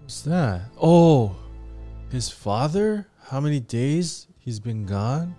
What's 0.00 0.22
that? 0.22 0.62
Oh, 0.80 1.36
his 2.10 2.30
father? 2.30 3.06
How 3.24 3.38
many 3.38 3.60
days 3.60 4.28
he's 4.38 4.60
been 4.60 4.86
gone? 4.86 5.34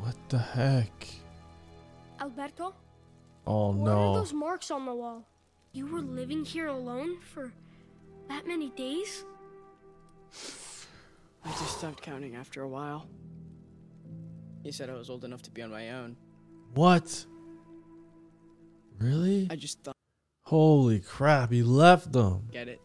What 0.00 0.16
the 0.28 0.38
heck? 0.38 1.06
Alberto? 2.20 2.74
Oh 3.46 3.70
What 3.72 3.90
are 3.90 3.94
no. 3.94 4.14
those 4.14 4.32
marks 4.32 4.70
on 4.70 4.84
the 4.86 4.94
wall? 4.94 5.24
You 5.72 5.86
were 5.86 6.00
living 6.00 6.44
here 6.44 6.66
alone 6.66 7.18
for 7.20 7.52
that 8.28 8.46
many 8.46 8.70
days? 8.70 9.24
I 11.44 11.50
just 11.50 11.78
stopped 11.78 12.02
counting 12.02 12.36
after 12.36 12.62
a 12.62 12.68
while. 12.68 13.06
He 14.62 14.72
said 14.72 14.90
I 14.90 14.94
was 14.94 15.08
old 15.08 15.24
enough 15.24 15.42
to 15.42 15.50
be 15.50 15.62
on 15.62 15.70
my 15.70 15.90
own. 15.90 16.16
What? 16.74 17.24
Really? 18.98 19.46
I 19.50 19.56
just 19.56 19.82
thought, 19.82 19.94
Holy 20.44 21.00
crap, 21.00 21.52
he 21.52 21.62
left 21.62 22.12
them. 22.12 22.48
get 22.50 22.68
it. 22.68 22.80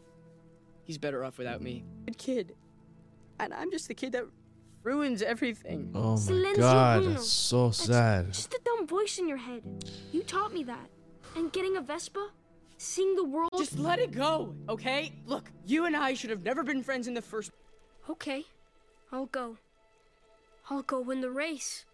He's 0.84 0.98
better 0.98 1.24
off 1.24 1.38
without 1.38 1.62
me. 1.62 1.84
Good 2.06 2.18
kid. 2.18 2.56
And 3.40 3.54
I'm 3.54 3.72
just 3.72 3.88
the 3.88 3.94
kid 3.94 4.12
that 4.12 4.26
ruins 4.84 5.22
everything. 5.22 5.92
Oh 5.96 6.12
my 6.12 6.18
Silencio 6.18 6.58
god, 6.58 7.04
that's 7.06 7.30
so 7.30 7.68
That's 7.68 7.86
sad. 7.86 8.34
Just 8.34 8.54
a 8.54 8.60
dumb 8.64 8.88
voice 8.88 9.18
in 9.18 9.28
your 9.28 9.38
head. 9.38 9.64
You 10.12 10.24
taught 10.24 10.54
me 10.54 10.64
that. 10.64 10.90
And 11.36 11.52
getting 11.52 11.78
a 11.78 11.82
Vespa, 11.82 12.30
seeing 12.78 13.16
the 13.16 13.24
world. 13.24 13.52
Just 13.58 13.80
let 13.80 14.00
it 14.00 14.12
go, 14.12 14.54
okay? 14.70 15.12
Look, 15.26 15.52
you 15.66 15.86
and 15.86 15.96
I 15.96 16.14
should 16.14 16.30
have 16.30 16.44
never 16.44 16.64
been 16.64 16.84
friends 16.84 17.08
in 17.08 17.14
the 17.14 17.22
first. 17.22 17.52
Okay, 18.10 18.46
I'll 19.12 19.28
go. 19.28 19.58
I'll 20.70 20.84
go 20.84 21.02
win 21.02 21.22
the 21.22 21.32
race. 21.32 21.86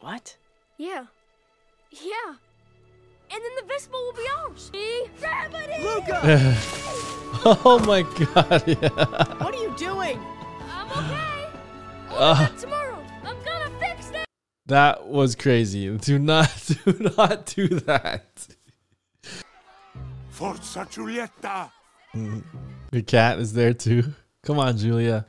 What? 0.00 0.36
Yeah. 0.78 1.06
Yeah. 1.90 2.34
And 3.30 3.42
then 3.42 3.50
the 3.60 3.66
Vespa 3.66 3.92
will 3.92 4.12
be 4.12 4.26
ours. 4.38 4.70
See? 4.72 5.04
Gravity! 5.18 5.82
Luca! 5.82 6.20
oh 7.64 7.82
my 7.86 8.02
god, 8.02 8.64
yeah. 8.66 8.88
what 9.42 9.54
are 9.54 9.62
you 9.62 9.74
doing? 9.76 10.18
I'm 10.70 10.90
okay. 10.90 11.35
I'll 12.16 12.32
Uh. 12.44 12.48
tomorrow. 12.58 12.98
I'm 13.24 13.36
gonna 13.44 13.70
fix 13.78 14.10
it. 14.10 14.24
That 14.66 15.06
was 15.06 15.34
crazy. 15.34 15.96
Do 15.98 16.18
not 16.18 16.50
do 16.84 17.12
not 17.16 17.46
do 17.46 17.68
that. 17.80 18.46
Forza 20.30 20.86
Giulietta! 20.90 21.70
The 22.90 23.02
cat 23.02 23.38
is 23.38 23.52
there 23.52 23.72
too. 23.74 24.14
Come 24.42 24.58
on, 24.58 24.76
Julia. 24.76 25.26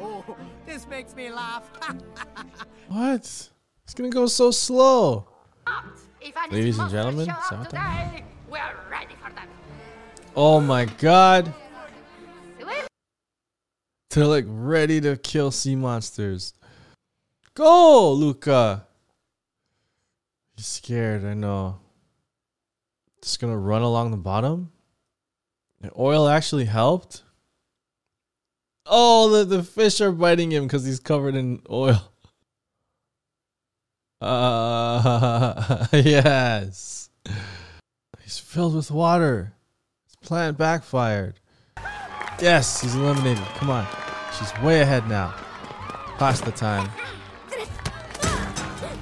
Oh, 0.00 0.24
this 0.66 0.86
makes 0.88 1.14
me 1.14 1.30
laugh. 1.30 1.68
What? 2.88 3.18
It's 3.20 3.94
gonna 3.94 4.10
go 4.10 4.26
so 4.26 4.50
slow. 4.52 5.26
Ladies 6.50 6.78
and 6.78 6.90
gentlemen, 6.90 7.28
Samantha. 7.48 8.22
We're 8.48 8.60
ready 8.90 9.14
for 9.20 9.30
them. 9.32 9.48
Oh 10.36 10.60
my 10.60 10.84
god. 10.84 11.52
They're 14.10 14.26
like 14.26 14.44
ready 14.48 15.00
to 15.02 15.16
kill 15.16 15.50
sea 15.50 15.76
monsters. 15.76 16.54
Go, 17.54 18.12
Luca. 18.12 18.86
He's 20.56 20.66
scared, 20.66 21.24
I 21.24 21.34
know. 21.34 21.80
Just 23.22 23.40
gonna 23.40 23.58
run 23.58 23.82
along 23.82 24.10
the 24.10 24.16
bottom. 24.16 24.72
The 25.80 25.90
oil 25.98 26.28
actually 26.28 26.64
helped. 26.66 27.22
Oh, 28.86 29.30
the, 29.30 29.44
the 29.44 29.62
fish 29.62 30.00
are 30.00 30.12
biting 30.12 30.52
him 30.52 30.64
because 30.64 30.84
he's 30.84 31.00
covered 31.00 31.34
in 31.34 31.60
oil. 31.68 32.00
Uh, 34.20 35.86
yes. 35.92 37.10
He's 38.22 38.38
filled 38.38 38.74
with 38.74 38.90
water. 38.90 39.54
His 40.04 40.16
plan 40.16 40.54
backfired. 40.54 41.40
Yes, 42.40 42.80
he's 42.82 42.94
eliminated. 42.94 43.44
Come 43.56 43.70
on. 43.70 43.86
She's 44.38 44.52
way 44.60 44.82
ahead 44.82 45.08
now. 45.08 45.34
Past 46.18 46.44
the 46.44 46.52
time. 46.52 46.90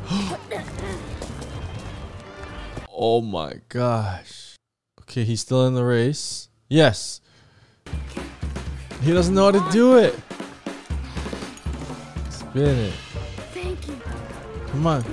oh 2.89 3.21
my 3.21 3.55
gosh. 3.69 4.55
Okay, 5.03 5.25
he's 5.25 5.41
still 5.41 5.67
in 5.67 5.75
the 5.75 5.85
race. 5.85 6.49
Yes. 6.69 7.21
He 9.03 9.13
doesn't 9.13 9.35
know 9.35 9.51
how 9.51 9.51
to 9.51 9.73
do 9.73 9.99
it. 9.99 10.15
Spin 12.31 12.79
it. 12.79 12.93
Come 14.69 14.87
on. 14.87 15.05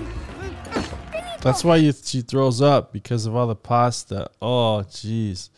That's 1.41 1.63
why 1.63 1.77
you, 1.77 1.91
she 1.91 2.21
throws 2.21 2.62
up 2.62 2.93
because 2.93 3.25
of 3.25 3.36
all 3.36 3.47
the 3.47 3.55
pasta. 3.55 4.29
Oh, 4.39 4.84
jeez. 4.88 5.49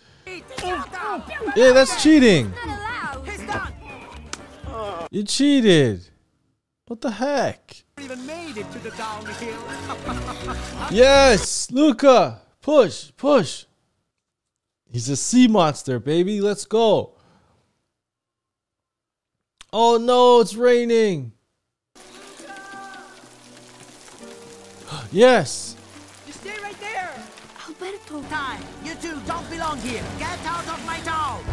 Yeah, 1.55 1.71
that's 1.71 2.01
cheating. 2.01 2.53
You 5.11 5.23
cheated. 5.23 6.09
What 6.87 7.01
the 7.01 7.11
heck? 7.11 7.83
Even 8.01 8.25
made 8.25 8.57
it 8.57 8.71
to 8.71 8.79
the 8.79 8.89
downhill. 8.91 9.59
Yes, 10.91 11.71
Luca. 11.71 12.41
Push, 12.61 13.11
push. 13.17 13.65
He's 14.91 15.09
a 15.09 15.15
sea 15.15 15.47
monster, 15.47 15.99
baby. 15.99 16.41
Let's 16.41 16.65
go. 16.65 17.13
Oh 19.71 19.97
no, 19.97 20.39
it's 20.39 20.55
raining. 20.55 21.33
Yes. 25.11 25.72
Alberto. 28.13 28.29
Time. 28.29 28.61
You 28.83 28.93
two 28.95 29.19
don't 29.25 29.49
belong 29.49 29.77
here. 29.79 30.03
Get 30.19 30.45
out 30.45 30.67
of 30.67 30.85
my 30.85 30.99
town. 30.99 31.41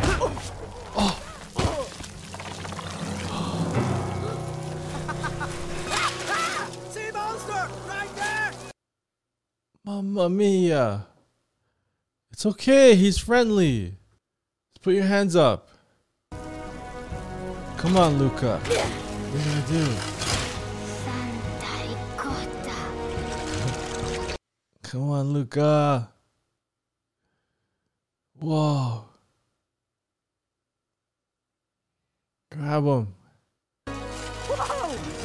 Sea 6.90 7.10
monster, 7.12 7.68
right 7.88 8.16
there. 8.16 8.52
Mamma 9.84 10.28
mia. 10.28 11.06
It's 12.32 12.44
okay. 12.46 12.94
He's 12.94 13.18
friendly. 13.18 13.96
Just 14.72 14.82
put 14.82 14.94
your 14.94 15.04
hands 15.04 15.36
up. 15.36 15.68
Come 17.76 17.96
on, 17.96 18.18
Luca. 18.18 18.58
What 18.58 19.34
are 19.34 19.38
you 19.38 19.44
gonna 19.44 19.66
do? 19.68 19.86
Come 24.82 25.10
on, 25.10 25.32
Luca. 25.32 26.10
Whoa. 28.40 29.04
Grab 32.52 32.84
him. 32.84 33.14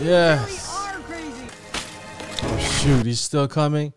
Yes. 0.02 0.76
Oh, 2.44 2.58
shoot, 2.60 3.06
he's 3.06 3.22
still 3.22 3.48
coming. 3.48 3.94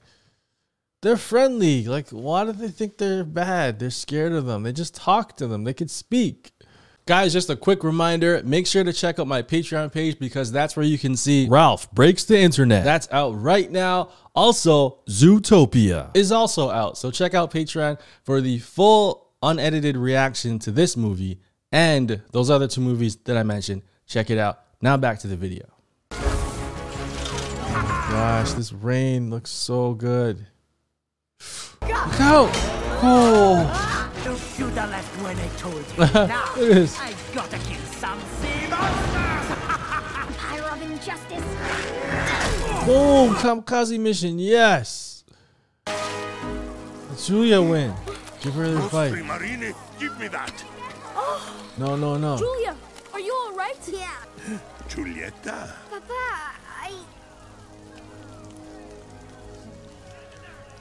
They're 1.03 1.17
friendly. 1.17 1.85
Like, 1.85 2.11
why 2.11 2.45
do 2.45 2.53
they 2.53 2.69
think 2.69 2.99
they're 2.99 3.25
bad? 3.25 3.79
They're 3.79 3.91
scared 3.91 4.33
of 4.33 4.47
them. 4.47 4.63
They 4.63 4.73
just 4.73 4.95
talk 4.95 5.37
to 5.37 5.47
them. 5.47 5.65
They 5.65 5.75
can 5.75 5.89
speak. 5.89 6.53
Guys, 7.09 7.33
just 7.33 7.49
a 7.49 7.57
quick 7.57 7.85
reminder 7.85 8.43
make 8.45 8.67
sure 8.67 8.85
to 8.85 8.93
check 8.93 9.19
out 9.19 9.27
my 9.27 9.41
Patreon 9.41 9.91
page 9.91 10.19
because 10.19 10.53
that's 10.53 10.77
where 10.77 10.85
you 10.85 10.99
can 10.99 11.17
see 11.17 11.49
Ralph 11.49 11.91
Breaks 11.91 12.25
the 12.25 12.39
Internet. 12.39 12.85
That's 12.85 13.09
out 13.11 13.31
right 13.31 13.71
now. 13.71 14.11
Also, 14.35 14.99
Zootopia 15.09 16.15
is 16.15 16.31
also 16.31 16.69
out. 16.69 16.99
So 16.99 17.11
check 17.11 17.33
out 17.33 17.51
Patreon 17.51 17.99
for 18.25 18.43
the 18.43 18.59
full 18.59 19.31
unedited 19.43 19.97
reaction 19.97 20.59
to 20.59 20.71
this 20.71 20.99
movie 20.99 21.41
and 21.73 22.21
those 22.33 22.51
other 22.51 22.69
two 22.69 22.83
movies 22.83 23.17
that 23.25 23.39
I 23.39 23.43
mentioned. 23.43 23.85
Check 24.07 24.29
it 24.29 24.37
out. 24.37 24.61
Now 24.83 24.99
back 24.99 25.19
to 25.21 25.29
the 25.29 25.37
video. 25.37 25.65
Gosh, 28.11 28.53
this 28.53 28.71
rain 28.71 29.31
looks 29.31 29.51
so 29.51 29.95
good. 29.95 30.47
Look 31.81 32.21
out! 32.21 32.51
Oh! 33.03 34.08
You 34.59 34.65
should 34.65 34.77
have 34.79 34.91
left 34.91 35.23
when 35.23 35.39
I 35.39 35.49
told 35.51 35.77
you. 35.77 35.85
Now, 36.27 36.45
at 36.49 36.55
this. 36.57 36.99
I 36.99 37.15
gotta 37.33 37.59
kill 37.59 37.81
some 37.95 38.19
sea 38.19 38.67
monsters! 38.69 39.57
Pyre 40.37 40.63
of 40.65 40.83
injustice. 40.83 41.45
Boom! 42.85 43.35
Kamikaze 43.37 44.01
mission, 44.01 44.41
yes! 44.41 45.23
Julia 47.25 47.63
win. 47.63 47.95
Give 48.41 48.55
her 48.55 48.73
the 48.73 48.83
fight. 48.89 49.25
Marini, 49.25 49.75
give 50.01 50.19
me 50.19 50.27
that. 50.27 50.65
No, 51.79 51.95
no, 51.95 52.17
no. 52.17 52.37
Julia, 52.37 52.75
are 53.13 53.21
you 53.21 53.33
all 53.33 53.55
right? 53.55 53.79
Yeah. 53.87 54.11
Giulietta. 54.89 55.73
Papa, 55.89 56.53
I. 56.83 56.93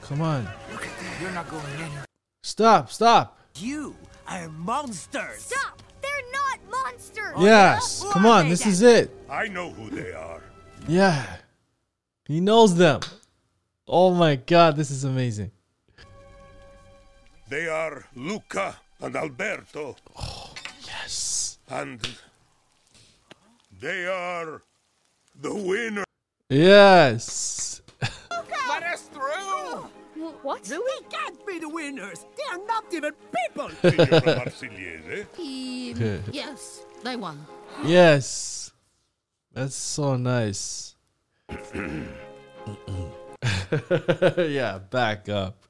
Come 0.02 0.22
on. 0.22 0.48
You're 1.22 1.30
not 1.30 1.48
going 1.48 1.64
anywhere. 1.74 2.04
Stop, 2.42 2.90
stop. 2.90 3.37
You 3.60 3.96
are 4.28 4.48
monsters! 4.48 5.42
Stop! 5.42 5.82
They're 6.00 6.10
not 6.32 6.58
monsters! 6.70 7.34
Yes. 7.38 8.04
Come 8.12 8.26
on, 8.26 8.48
this 8.48 8.64
is 8.64 8.82
it. 8.82 9.10
I 9.28 9.48
know 9.48 9.70
who 9.70 9.90
they 9.90 10.12
are. 10.12 10.42
Yeah. 10.86 11.24
He 12.24 12.40
knows 12.40 12.76
them. 12.76 13.00
Oh 13.88 14.14
my 14.14 14.36
god, 14.36 14.76
this 14.76 14.90
is 14.90 15.04
amazing. 15.04 15.50
They 17.48 17.66
are 17.66 18.04
Luca 18.14 18.76
and 19.00 19.16
Alberto. 19.16 19.96
Oh, 20.16 20.54
yes. 20.86 21.58
And 21.68 22.06
they 23.80 24.06
are 24.06 24.62
the 25.40 25.54
winner. 25.54 26.04
Yes. 26.48 27.82
Let 28.68 28.82
us 28.82 29.02
through! 29.02 29.88
What? 30.42 30.68
We 30.68 31.00
can't 31.10 31.46
be 31.46 31.58
the 31.58 31.68
winners! 31.68 32.26
They 32.36 32.44
are 32.52 32.64
not 32.66 32.84
even 32.92 33.12
people! 33.36 33.70
Signora 33.82 34.20
Marsigliese. 34.20 35.26
yes, 36.32 36.84
they 37.02 37.16
won. 37.16 37.46
Yes. 37.84 38.72
That's 39.52 39.74
so 39.74 40.16
nice. 40.16 40.94
yeah, 44.38 44.78
back 44.90 45.28
up. 45.28 45.64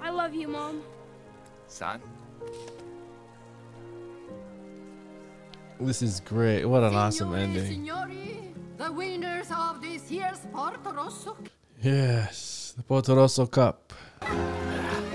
I 0.00 0.10
love 0.10 0.34
you, 0.34 0.48
Mom. 0.48 0.82
Son, 1.66 2.00
This 5.80 6.02
is 6.02 6.20
great. 6.20 6.64
What 6.64 6.82
an 6.84 6.94
awesome 6.94 7.34
ending. 7.34 7.66
Signori, 7.66 8.54
the 8.76 8.92
winners 8.92 9.50
of 9.50 9.80
this 9.82 10.10
year's 10.10 10.38
Portorosso 10.52 11.36
Yes. 11.82 12.61
The 12.74 12.82
Portorosso 12.82 13.50
Cup. 13.50 13.92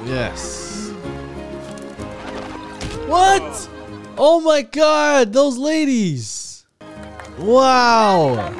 Yes. 0.05 0.89
What? 3.07 3.69
Oh 4.15 4.41
my 4.41 4.61
god, 4.61 5.33
those 5.33 5.57
ladies. 5.57 6.67
Wow. 7.39 8.51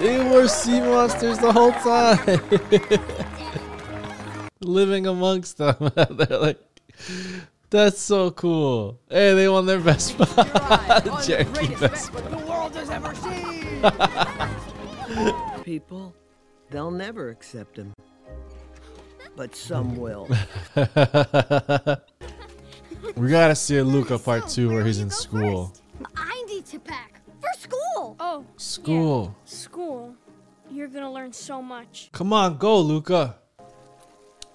They 0.00 0.18
were 0.30 0.48
sea 0.48 0.80
monsters 0.80 1.38
the 1.38 1.52
whole 1.52 1.72
time. 1.72 2.40
Living 4.60 5.06
amongst 5.06 5.58
them. 5.58 5.76
They're 5.94 6.38
like, 6.38 6.60
that's 7.68 8.00
so 8.00 8.30
cool. 8.30 8.98
Hey, 9.10 9.34
they 9.34 9.48
won 9.48 9.66
their 9.66 9.80
best 9.80 10.08
spot. 10.08 11.22
Cherokee 11.22 11.74
best 11.74 12.06
spot. 12.06 12.30
the 12.30 12.38
world 12.46 12.74
has 12.76 12.88
ever 12.88 13.14
seen! 13.14 13.82
People, 15.64 16.14
they'll 16.70 16.90
never 16.90 17.28
accept 17.30 17.76
him. 17.76 17.92
But 19.36 19.54
some 19.56 19.96
will. 19.96 20.28
we 23.16 23.28
gotta 23.28 23.54
see 23.54 23.78
a 23.78 23.84
Luca 23.84 24.18
part 24.18 24.48
two 24.48 24.70
where 24.70 24.84
he's 24.84 25.00
in 25.00 25.10
school. 25.10 25.72
I 26.16 26.44
need 26.46 26.66
to 26.66 26.78
pack 26.78 27.20
for 27.40 27.48
school. 27.58 28.16
Oh, 28.20 28.44
School. 28.56 29.34
school. 29.44 30.14
You're 30.70 30.88
gonna 30.88 31.12
learn 31.12 31.32
so 31.32 31.60
much. 31.60 32.10
Come 32.12 32.32
on, 32.32 32.56
go, 32.58 32.80
Luca. 32.80 33.36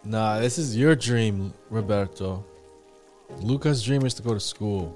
Nah, 0.03 0.39
this 0.39 0.57
is 0.57 0.77
your 0.77 0.95
dream, 0.95 1.53
Roberto. 1.69 2.45
Luca's 3.41 3.83
dream 3.83 4.05
is 4.05 4.13
to 4.15 4.23
go 4.23 4.33
to 4.33 4.39
school. 4.39 4.95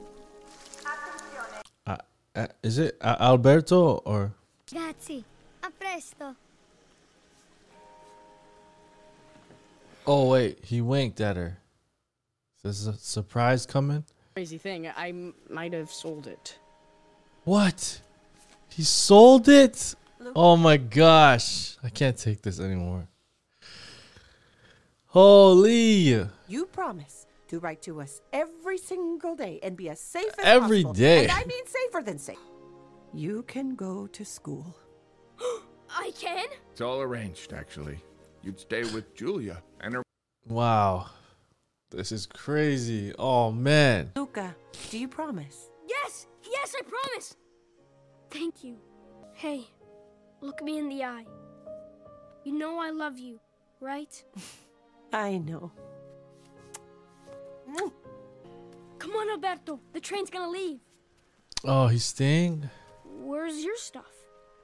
Uh, 1.85 1.97
uh, 2.35 2.47
is 2.63 2.77
it 2.79 2.97
uh, 3.01 3.17
Alberto 3.19 3.97
or? 4.05 4.33
Grazie. 4.71 5.23
A 5.61 5.69
presto. 5.71 6.35
Oh 10.05 10.29
wait, 10.29 10.59
he 10.65 10.81
winked 10.81 11.21
at 11.21 11.37
her. 11.37 11.57
There's 12.61 12.87
a 12.87 12.93
surprise 12.93 13.65
coming. 13.65 14.03
Crazy 14.35 14.57
thing, 14.57 14.87
I 14.87 15.09
m- 15.09 15.33
might 15.49 15.73
have 15.73 15.91
sold 15.91 16.27
it. 16.27 16.57
What? 17.43 18.01
He 18.69 18.83
sold 18.83 19.47
it? 19.47 19.95
Oh 20.35 20.55
my 20.57 20.77
gosh! 20.77 21.77
I 21.83 21.89
can't 21.89 22.17
take 22.17 22.41
this 22.41 22.59
anymore. 22.59 23.07
Holy! 25.07 26.27
You 26.47 26.65
promise 26.71 27.27
to 27.49 27.59
write 27.59 27.81
to 27.83 28.01
us 28.01 28.21
every 28.31 28.77
single 28.77 29.35
day 29.35 29.59
and 29.61 29.77
be 29.77 29.89
as 29.89 29.99
safe 29.99 30.31
as 30.39 30.45
Every 30.45 30.83
possible. 30.83 30.93
day. 30.93 31.23
And 31.23 31.31
I 31.31 31.43
mean 31.45 31.65
safer 31.67 32.01
than 32.03 32.17
safe. 32.17 32.37
You 33.13 33.43
can 33.43 33.75
go 33.75 34.07
to 34.07 34.25
school. 34.25 34.75
I 35.89 36.11
can? 36.19 36.45
it's 36.71 36.81
all 36.81 37.01
arranged, 37.01 37.53
actually. 37.53 37.99
You'd 38.43 38.59
stay 38.59 38.83
with 38.83 39.15
Julia 39.15 39.63
and 39.79 39.93
her. 39.93 40.03
Wow, 40.47 41.07
this 41.89 42.11
is 42.11 42.25
crazy. 42.25 43.13
Oh 43.17 43.51
man. 43.53 44.11
Luca, 44.17 44.53
do 44.89 44.99
you 44.99 45.07
promise? 45.07 45.69
Yes, 45.87 46.27
yes, 46.43 46.75
I 46.77 46.81
promise. 46.81 47.37
Thank 48.29 48.63
you. 48.63 48.77
Hey, 49.33 49.67
look 50.41 50.61
me 50.61 50.77
in 50.77 50.89
the 50.89 51.05
eye. 51.05 51.25
You 52.43 52.51
know 52.51 52.79
I 52.79 52.89
love 52.89 53.17
you, 53.17 53.39
right? 53.79 54.23
I 55.13 55.37
know. 55.37 55.71
Mm. 57.69 57.91
Come 58.99 59.11
on, 59.11 59.29
Alberto. 59.29 59.79
The 59.93 60.01
train's 60.01 60.29
gonna 60.29 60.49
leave. 60.49 60.81
Oh, 61.63 61.87
he's 61.87 62.03
staying. 62.03 62.69
Where's 63.05 63.63
your 63.63 63.77
stuff? 63.77 64.11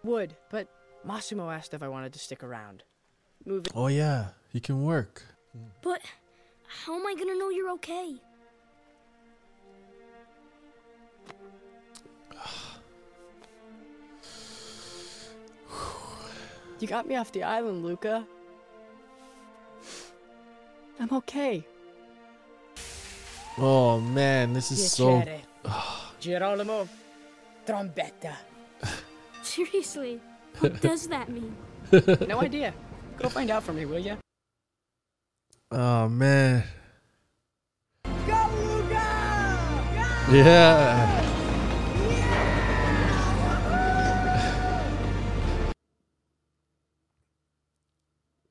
Wood, 0.04 0.36
but 0.52 0.68
Massimo 1.06 1.50
asked 1.50 1.74
if 1.74 1.82
I 1.82 1.88
wanted 1.88 2.12
to 2.12 2.20
stick 2.20 2.44
around. 2.44 2.84
Move 3.50 3.66
it. 3.66 3.72
Oh 3.74 3.88
yeah, 3.88 4.26
he 4.54 4.60
can 4.60 4.84
work. 4.84 5.24
But 5.82 6.02
how 6.68 6.94
am 6.94 7.08
I 7.08 7.16
gonna 7.16 7.34
know 7.34 7.50
you're 7.50 7.72
okay? 7.72 8.14
You 16.80 16.88
got 16.88 17.08
me 17.08 17.16
off 17.16 17.32
the 17.32 17.42
island, 17.42 17.84
Luca. 17.84 18.24
I'm 21.00 21.12
okay. 21.12 21.66
Oh 23.58 24.00
man, 24.00 24.54
this 24.54 24.72
is 24.72 24.92
so. 24.92 25.22
Piacere. 25.22 25.42
Girolamo, 26.22 26.88
trombetta. 27.66 28.36
Seriously, 29.42 30.22
what 30.60 30.80
does 30.82 31.08
that 31.08 31.30
mean? 31.30 31.58
No 32.28 32.42
idea. 32.42 32.74
Go 33.20 33.28
find 33.28 33.52
out 33.52 33.64
for 33.64 33.74
me, 33.74 33.86
will 33.86 34.00
you? 34.00 34.18
Oh 35.72 36.08
man. 36.08 36.64
Go, 38.06 38.12
Luca! 38.54 38.96
Go! 39.94 40.34
Yeah. 40.34 41.26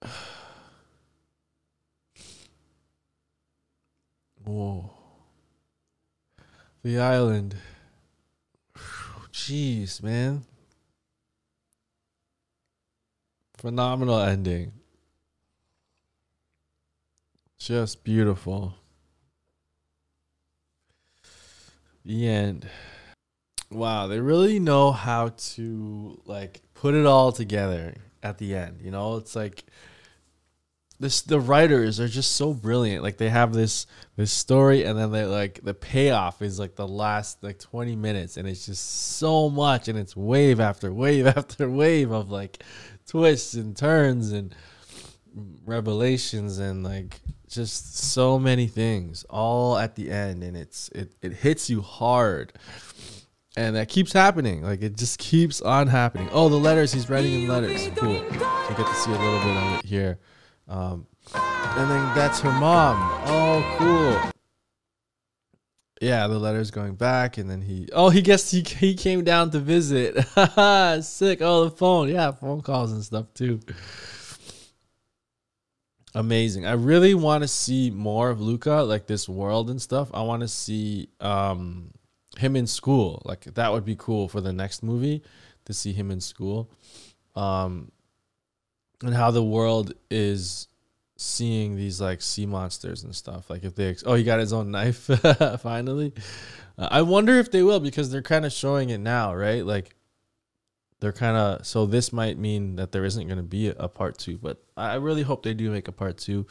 Whoa. 4.45 4.91
The 6.83 7.01
island. 7.01 7.57
Jeez, 9.33 10.03
man. 10.03 10.45
Phenomenal 13.59 14.21
ending. 14.21 14.73
Just 17.59 18.05
beautiful. 18.05 18.77
The 22.05 22.29
end. 22.29 22.69
Wow, 23.69 24.07
they 24.07 24.21
really 24.21 24.61
know 24.61 24.93
how 24.93 25.31
to 25.31 26.21
like 26.25 26.63
put 26.75 26.95
it 26.95 27.05
all 27.05 27.33
together 27.33 27.95
at 28.23 28.39
the 28.39 28.55
end. 28.55 28.79
You 28.81 28.93
know, 28.93 29.17
it's 29.17 29.35
like 29.35 29.65
this 31.01 31.23
the 31.23 31.41
writers 31.41 31.99
are 31.99 32.09
just 32.09 32.37
so 32.37 32.55
brilliant. 32.55 33.03
Like 33.03 33.17
they 33.19 33.29
have 33.29 33.53
this 33.53 33.87
this 34.17 34.33
story 34.33 34.85
and 34.85 34.97
then 34.97 35.11
they 35.11 35.25
like 35.25 35.61
the 35.65 35.75
payoff 35.75 36.43
is 36.43 36.61
like 36.61 36.77
the 36.77 36.89
last 36.89 37.43
like 37.43 37.59
20 37.59 37.97
minutes 37.97 38.37
and 38.37 38.49
it's 38.49 38.67
just 38.67 39.17
so 39.19 39.51
much 39.51 39.89
and 39.89 39.99
it's 39.99 40.17
wave 40.17 40.61
after 40.61 40.93
wave 40.93 41.27
after 41.37 41.69
wave 41.69 42.13
of 42.13 42.31
like 42.31 42.63
twists 43.09 43.55
and 43.55 43.77
turns 43.77 44.33
and 44.33 44.55
revelations 45.65 46.59
and 46.59 46.85
like 46.85 47.21
just 47.49 47.97
so 47.97 48.39
many 48.39 48.67
things 48.67 49.25
all 49.31 49.79
at 49.79 49.97
the 49.97 50.11
end 50.11 50.43
and 50.43 50.57
it's 50.57 50.89
it, 50.91 51.13
it 51.23 51.33
hits 51.33 51.69
you 51.69 51.81
hard. 51.81 52.53
And 53.57 53.75
that 53.75 53.89
keeps 53.89 54.13
happening. 54.13 54.63
Like 54.63 54.83
it 54.83 54.97
just 54.97 55.19
keeps 55.19 55.61
on 55.61 55.89
happening. 55.89 56.29
Oh 56.31 56.49
the 56.49 56.57
letters. 56.57 56.93
He's 56.93 57.11
writing 57.11 57.33
in 57.33 57.49
letters. 57.49 57.89
Cool. 57.97 58.13
You 58.13 58.21
get 58.21 58.87
to 58.87 58.95
see 58.95 59.11
a 59.11 59.19
little 59.19 59.41
bit 59.41 59.57
of 59.57 59.79
it 59.79 59.85
here. 59.85 60.19
Um, 60.69 61.07
and 61.35 61.91
then 61.91 62.15
that's 62.15 62.39
her 62.41 62.53
mom. 62.53 62.97
Oh 63.27 63.77
cool 63.79 64.33
yeah 66.01 66.27
the 66.27 66.39
letters 66.39 66.71
going 66.71 66.95
back 66.95 67.39
and 67.39 67.51
then 67.51 67.61
he 67.61 67.89
oh 67.93 68.09
he 68.09 68.23
guess 68.23 68.51
he, 68.51 68.63
he 68.63 68.95
came 68.95 69.25
down 69.25 69.51
to 69.51 69.59
visit 69.59 70.15
sick 71.05 71.41
oh 71.41 71.65
the 71.65 71.75
phone 71.77 72.09
yeah 72.09 72.31
phone 72.31 72.61
calls 72.61 72.93
and 72.93 73.05
stuff 73.05 73.27
too 73.35 73.61
amazing. 76.15 76.67
I 76.67 76.73
really 76.73 77.15
want 77.15 77.43
to 77.43 77.49
see 77.49 77.91
more 77.91 78.31
of 78.31 78.41
Luca, 78.41 78.83
like 78.83 79.07
this 79.07 79.29
world 79.29 79.71
and 79.71 79.81
stuff. 79.81 80.11
I 80.13 80.23
want 80.23 80.43
to 80.43 80.49
see 80.49 81.09
um 81.21 81.93
him 82.37 82.57
in 82.57 82.67
school. 82.67 83.23
Like 83.25 83.45
that 83.55 83.73
would 83.73 83.85
be 83.85 83.97
cool 83.97 84.29
for 84.29 84.41
the 84.41 84.53
next 84.53 84.83
movie 84.83 85.23
to 85.65 85.73
see 85.73 85.93
him 85.93 86.11
in 86.11 86.21
school. 86.21 86.71
Um 87.35 87.93
and 89.03 89.15
how 89.15 89.31
the 89.31 89.45
world 89.45 89.95
is 90.11 90.67
seeing 91.19 91.77
these 91.77 92.01
like 92.01 92.23
sea 92.23 92.47
monsters 92.47 93.05
and 93.05 93.15
stuff. 93.15 93.51
Like 93.51 93.65
if 93.65 93.75
they 93.75 93.95
oh, 94.07 94.15
he 94.15 94.25
got 94.25 94.41
his 94.41 94.53
own 94.53 94.71
knife 94.71 95.11
finally. 95.61 96.15
Uh, 96.79 96.89
I 96.91 97.03
wonder 97.03 97.39
if 97.39 97.51
they 97.51 97.63
will 97.63 97.81
because 97.81 98.11
they're 98.11 98.23
kind 98.23 98.47
of 98.47 98.53
showing 98.53 98.89
it 98.89 98.99
now, 98.99 99.35
right? 99.35 99.67
Like 99.67 99.97
they're 101.01 101.13
kind 101.13 101.37
of 101.37 101.67
so 101.67 101.87
this 101.87 102.13
might 102.13 102.39
mean 102.39 102.77
that 102.77 102.93
there 102.93 103.05
isn't 103.05 103.27
going 103.27 103.37
to 103.39 103.43
be 103.43 103.69
a, 103.69 103.73
a, 103.79 103.89
part 103.89 104.19
two 104.19 104.39
but 104.39 104.63
i 104.77 104.95
really 104.95 105.23
hope 105.23 105.43
they 105.43 105.55
do 105.55 105.71
make 105.71 105.89
a 105.89 105.93
part 105.93 106.19
two 106.19 106.47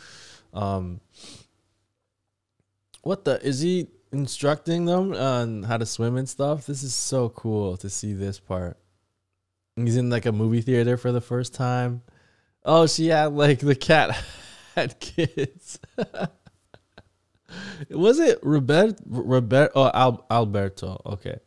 um 0.54 1.00
what 3.02 3.26
the 3.26 3.46
is 3.46 3.62
he 3.62 3.88
instructing 4.12 4.86
them 4.86 5.14
on 5.14 5.64
how 5.64 5.78
to 5.78 5.86
swim 5.86 6.16
and 6.18 6.30
stuff 6.30 6.66
this 6.66 6.84
is 6.84 6.96
so 6.96 7.30
cool 7.30 7.76
to 7.78 7.90
see 7.90 8.14
this 8.14 8.40
part 8.40 8.78
he's 9.76 9.98
in 9.98 10.10
like 10.10 10.26
a 10.26 10.32
movie 10.32 10.62
theater 10.62 10.98
for 10.98 11.12
the 11.12 11.22
first 11.22 11.54
time 11.54 12.02
oh 12.64 12.88
she 12.88 13.08
had 13.08 13.34
like 13.34 13.60
the 13.60 13.76
cat 13.76 14.18
had 14.78 15.00
kids. 15.00 15.80
Was 17.90 18.20
it 18.20 18.40
robert 18.44 19.00
robert 19.08 19.72
oh 19.74 19.90
Al, 19.94 20.26
alberto 20.30 21.02
okay. 21.06 21.40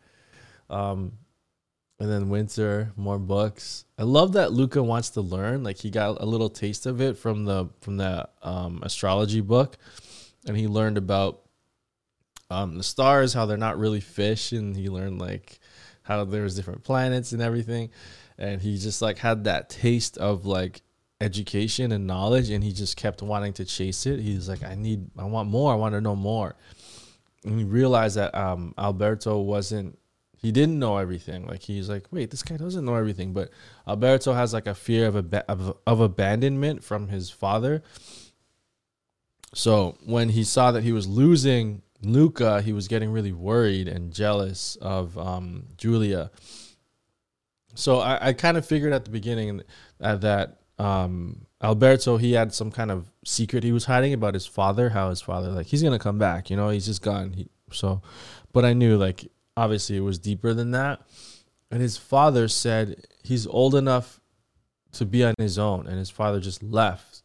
Um 0.68 1.12
and 2.00 2.10
then 2.10 2.30
winter 2.30 2.92
more 2.96 3.18
books. 3.18 3.84
I 3.98 4.02
love 4.02 4.32
that 4.32 4.52
luca 4.52 4.82
wants 4.82 5.10
to 5.10 5.20
learn 5.20 5.62
like 5.62 5.78
he 5.78 5.90
got 5.90 6.20
a 6.20 6.26
little 6.26 6.50
taste 6.50 6.86
of 6.86 7.00
it 7.00 7.16
from 7.16 7.44
the 7.44 7.68
from 7.80 7.98
the 7.98 8.28
um, 8.42 8.80
astrology 8.82 9.42
book. 9.42 9.76
And 10.46 10.56
he 10.56 10.66
learned 10.66 10.98
about 10.98 11.42
um, 12.50 12.78
the 12.78 12.82
stars 12.82 13.32
how 13.32 13.46
they're 13.46 13.56
not 13.56 13.78
really 13.78 14.00
fish 14.00 14.50
and 14.52 14.74
he 14.74 14.88
learned 14.88 15.20
like 15.20 15.60
how 16.02 16.24
there's 16.24 16.56
different 16.56 16.82
planets 16.82 17.30
and 17.30 17.42
everything. 17.42 17.90
And 18.38 18.60
he 18.60 18.78
just 18.78 19.02
like 19.02 19.18
had 19.18 19.44
that 19.44 19.68
taste 19.68 20.18
of 20.18 20.46
like 20.46 20.82
education 21.20 21.92
and 21.92 22.06
knowledge 22.06 22.50
and 22.50 22.64
he 22.64 22.72
just 22.72 22.96
kept 22.96 23.22
wanting 23.22 23.52
to 23.52 23.64
chase 23.64 24.06
it 24.06 24.20
he's 24.20 24.48
like 24.48 24.62
i 24.62 24.74
need 24.74 25.06
i 25.18 25.24
want 25.24 25.48
more 25.48 25.72
i 25.72 25.76
want 25.76 25.94
to 25.94 26.00
know 26.00 26.16
more 26.16 26.56
and 27.44 27.58
he 27.58 27.64
realized 27.64 28.16
that 28.16 28.34
um, 28.34 28.74
alberto 28.78 29.38
wasn't 29.38 29.96
he 30.40 30.52
didn't 30.52 30.78
know 30.78 30.96
everything. 30.96 31.46
Like 31.46 31.62
he's 31.62 31.88
like, 31.88 32.06
wait, 32.10 32.30
this 32.30 32.42
guy 32.42 32.56
doesn't 32.56 32.84
know 32.84 32.94
everything. 32.94 33.32
But 33.32 33.50
Alberto 33.86 34.32
has 34.32 34.54
like 34.54 34.66
a 34.66 34.74
fear 34.74 35.06
of 35.06 35.16
ab- 35.16 35.44
of, 35.48 35.76
of 35.86 36.00
abandonment 36.00 36.82
from 36.82 37.08
his 37.08 37.30
father. 37.30 37.82
So 39.52 39.98
when 40.04 40.30
he 40.30 40.44
saw 40.44 40.72
that 40.72 40.82
he 40.82 40.92
was 40.92 41.06
losing 41.06 41.82
Luca, 42.02 42.62
he 42.62 42.72
was 42.72 42.88
getting 42.88 43.10
really 43.10 43.32
worried 43.32 43.86
and 43.86 44.12
jealous 44.12 44.76
of 44.76 45.18
um, 45.18 45.66
Julia. 45.76 46.30
So 47.74 48.00
I, 48.00 48.28
I 48.28 48.32
kind 48.32 48.56
of 48.56 48.64
figured 48.64 48.92
at 48.92 49.04
the 49.04 49.10
beginning 49.10 49.62
that, 49.98 50.22
that 50.22 50.59
um, 50.80 51.46
Alberto 51.62 52.16
he 52.16 52.32
had 52.32 52.54
some 52.54 52.70
kind 52.70 52.90
of 52.90 53.10
secret 53.24 53.64
he 53.64 53.72
was 53.72 53.84
hiding 53.84 54.14
about 54.14 54.34
his 54.34 54.46
father. 54.46 54.88
How 54.88 55.10
his 55.10 55.20
father 55.20 55.48
like 55.50 55.66
he's 55.66 55.82
gonna 55.82 55.98
come 55.98 56.18
back, 56.18 56.48
you 56.48 56.56
know, 56.56 56.70
he's 56.70 56.86
just 56.86 57.02
gone. 57.02 57.32
He, 57.34 57.48
so, 57.70 58.00
but 58.52 58.64
I 58.64 58.72
knew 58.72 58.96
like 58.96 59.30
obviously 59.56 59.96
it 59.96 60.00
was 60.00 60.18
deeper 60.18 60.54
than 60.54 60.70
that. 60.70 61.02
And 61.70 61.80
his 61.80 61.96
father 61.96 62.48
said 62.48 63.06
he's 63.22 63.46
old 63.46 63.74
enough 63.74 64.20
to 64.92 65.04
be 65.04 65.22
on 65.22 65.34
his 65.38 65.58
own, 65.58 65.86
and 65.86 65.98
his 65.98 66.10
father 66.10 66.40
just 66.40 66.62
left. 66.62 67.22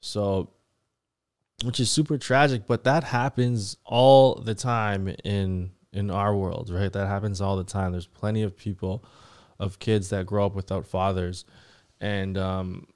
So, 0.00 0.50
which 1.64 1.80
is 1.80 1.90
super 1.90 2.16
tragic, 2.16 2.66
but 2.66 2.84
that 2.84 3.04
happens 3.04 3.76
all 3.84 4.36
the 4.36 4.54
time 4.54 5.14
in 5.24 5.72
in 5.92 6.10
our 6.10 6.34
world, 6.34 6.70
right? 6.70 6.92
That 6.92 7.08
happens 7.08 7.40
all 7.40 7.56
the 7.56 7.64
time. 7.64 7.92
There's 7.92 8.06
plenty 8.06 8.42
of 8.42 8.56
people, 8.56 9.04
of 9.58 9.78
kids 9.78 10.10
that 10.10 10.26
grow 10.26 10.46
up 10.46 10.54
without 10.54 10.86
fathers, 10.86 11.44
and 12.04 12.36
um, 12.36 12.86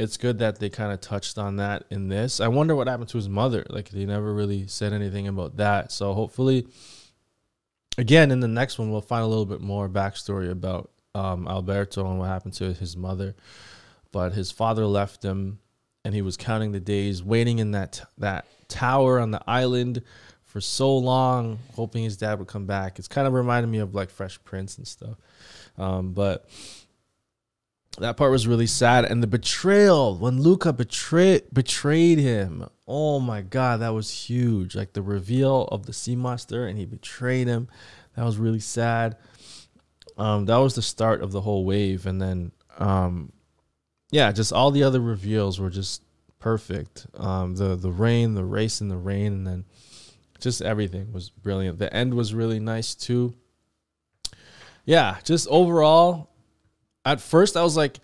it's 0.00 0.16
good 0.16 0.40
that 0.40 0.58
they 0.58 0.68
kind 0.68 0.92
of 0.92 1.00
touched 1.00 1.38
on 1.38 1.56
that 1.56 1.84
in 1.90 2.08
this. 2.08 2.40
I 2.40 2.48
wonder 2.48 2.74
what 2.74 2.88
happened 2.88 3.08
to 3.10 3.18
his 3.18 3.28
mother. 3.28 3.64
Like 3.70 3.90
they 3.90 4.04
never 4.04 4.34
really 4.34 4.66
said 4.66 4.92
anything 4.92 5.28
about 5.28 5.58
that. 5.58 5.92
So 5.92 6.12
hopefully 6.12 6.66
again, 7.96 8.32
in 8.32 8.40
the 8.40 8.48
next 8.48 8.80
one, 8.80 8.90
we'll 8.90 9.00
find 9.00 9.22
a 9.22 9.28
little 9.28 9.46
bit 9.46 9.60
more 9.60 9.88
backstory 9.88 10.50
about 10.50 10.90
um, 11.14 11.46
Alberto 11.46 12.04
and 12.10 12.18
what 12.18 12.26
happened 12.26 12.54
to 12.54 12.72
his 12.72 12.96
mother. 12.96 13.36
But 14.10 14.32
his 14.32 14.50
father 14.50 14.86
left 14.86 15.24
him, 15.24 15.60
and 16.04 16.12
he 16.12 16.20
was 16.20 16.36
counting 16.36 16.72
the 16.72 16.80
days, 16.80 17.22
waiting 17.22 17.60
in 17.60 17.70
that 17.70 18.02
that 18.18 18.46
tower 18.68 19.20
on 19.20 19.30
the 19.30 19.42
island 19.46 20.02
for 20.42 20.60
so 20.60 20.96
long, 20.96 21.60
hoping 21.74 22.02
his 22.02 22.16
dad 22.16 22.40
would 22.40 22.48
come 22.48 22.66
back. 22.66 22.98
It's 22.98 23.08
kind 23.08 23.28
of 23.28 23.34
reminded 23.34 23.68
me 23.68 23.78
of 23.78 23.94
like 23.94 24.10
Fresh 24.10 24.42
Prince 24.42 24.78
and 24.78 24.88
stuff. 24.88 25.16
Um, 25.78 26.12
but 26.12 26.48
that 27.98 28.16
part 28.16 28.30
was 28.30 28.46
really 28.46 28.66
sad, 28.66 29.04
and 29.04 29.22
the 29.22 29.26
betrayal 29.26 30.16
when 30.16 30.40
Luca 30.40 30.72
betrayed 30.72 31.44
betrayed 31.52 32.18
him. 32.18 32.68
Oh 32.86 33.20
my 33.20 33.42
god, 33.42 33.80
that 33.80 33.94
was 33.94 34.10
huge! 34.10 34.74
Like 34.74 34.92
the 34.92 35.02
reveal 35.02 35.62
of 35.72 35.86
the 35.86 35.92
sea 35.92 36.16
monster, 36.16 36.66
and 36.66 36.78
he 36.78 36.84
betrayed 36.84 37.46
him. 37.46 37.68
That 38.16 38.24
was 38.24 38.38
really 38.38 38.60
sad. 38.60 39.16
Um, 40.16 40.46
that 40.46 40.56
was 40.56 40.74
the 40.74 40.82
start 40.82 41.22
of 41.22 41.32
the 41.32 41.40
whole 41.40 41.64
wave, 41.64 42.06
and 42.06 42.20
then 42.20 42.52
um, 42.78 43.32
yeah, 44.10 44.32
just 44.32 44.52
all 44.52 44.70
the 44.70 44.82
other 44.82 45.00
reveals 45.00 45.58
were 45.58 45.70
just 45.70 46.02
perfect. 46.38 47.06
Um, 47.14 47.56
the 47.56 47.76
the 47.76 47.90
rain, 47.90 48.34
the 48.34 48.44
race 48.44 48.80
in 48.80 48.88
the 48.88 48.96
rain, 48.96 49.32
and 49.32 49.46
then 49.46 49.64
just 50.40 50.62
everything 50.62 51.12
was 51.12 51.30
brilliant. 51.30 51.78
The 51.78 51.92
end 51.92 52.14
was 52.14 52.34
really 52.34 52.60
nice 52.60 52.94
too. 52.94 53.34
Yeah, 54.84 55.16
just 55.24 55.48
overall, 55.48 56.30
at 57.06 57.20
first 57.20 57.56
I 57.56 57.62
was 57.62 57.76
like, 57.76 58.00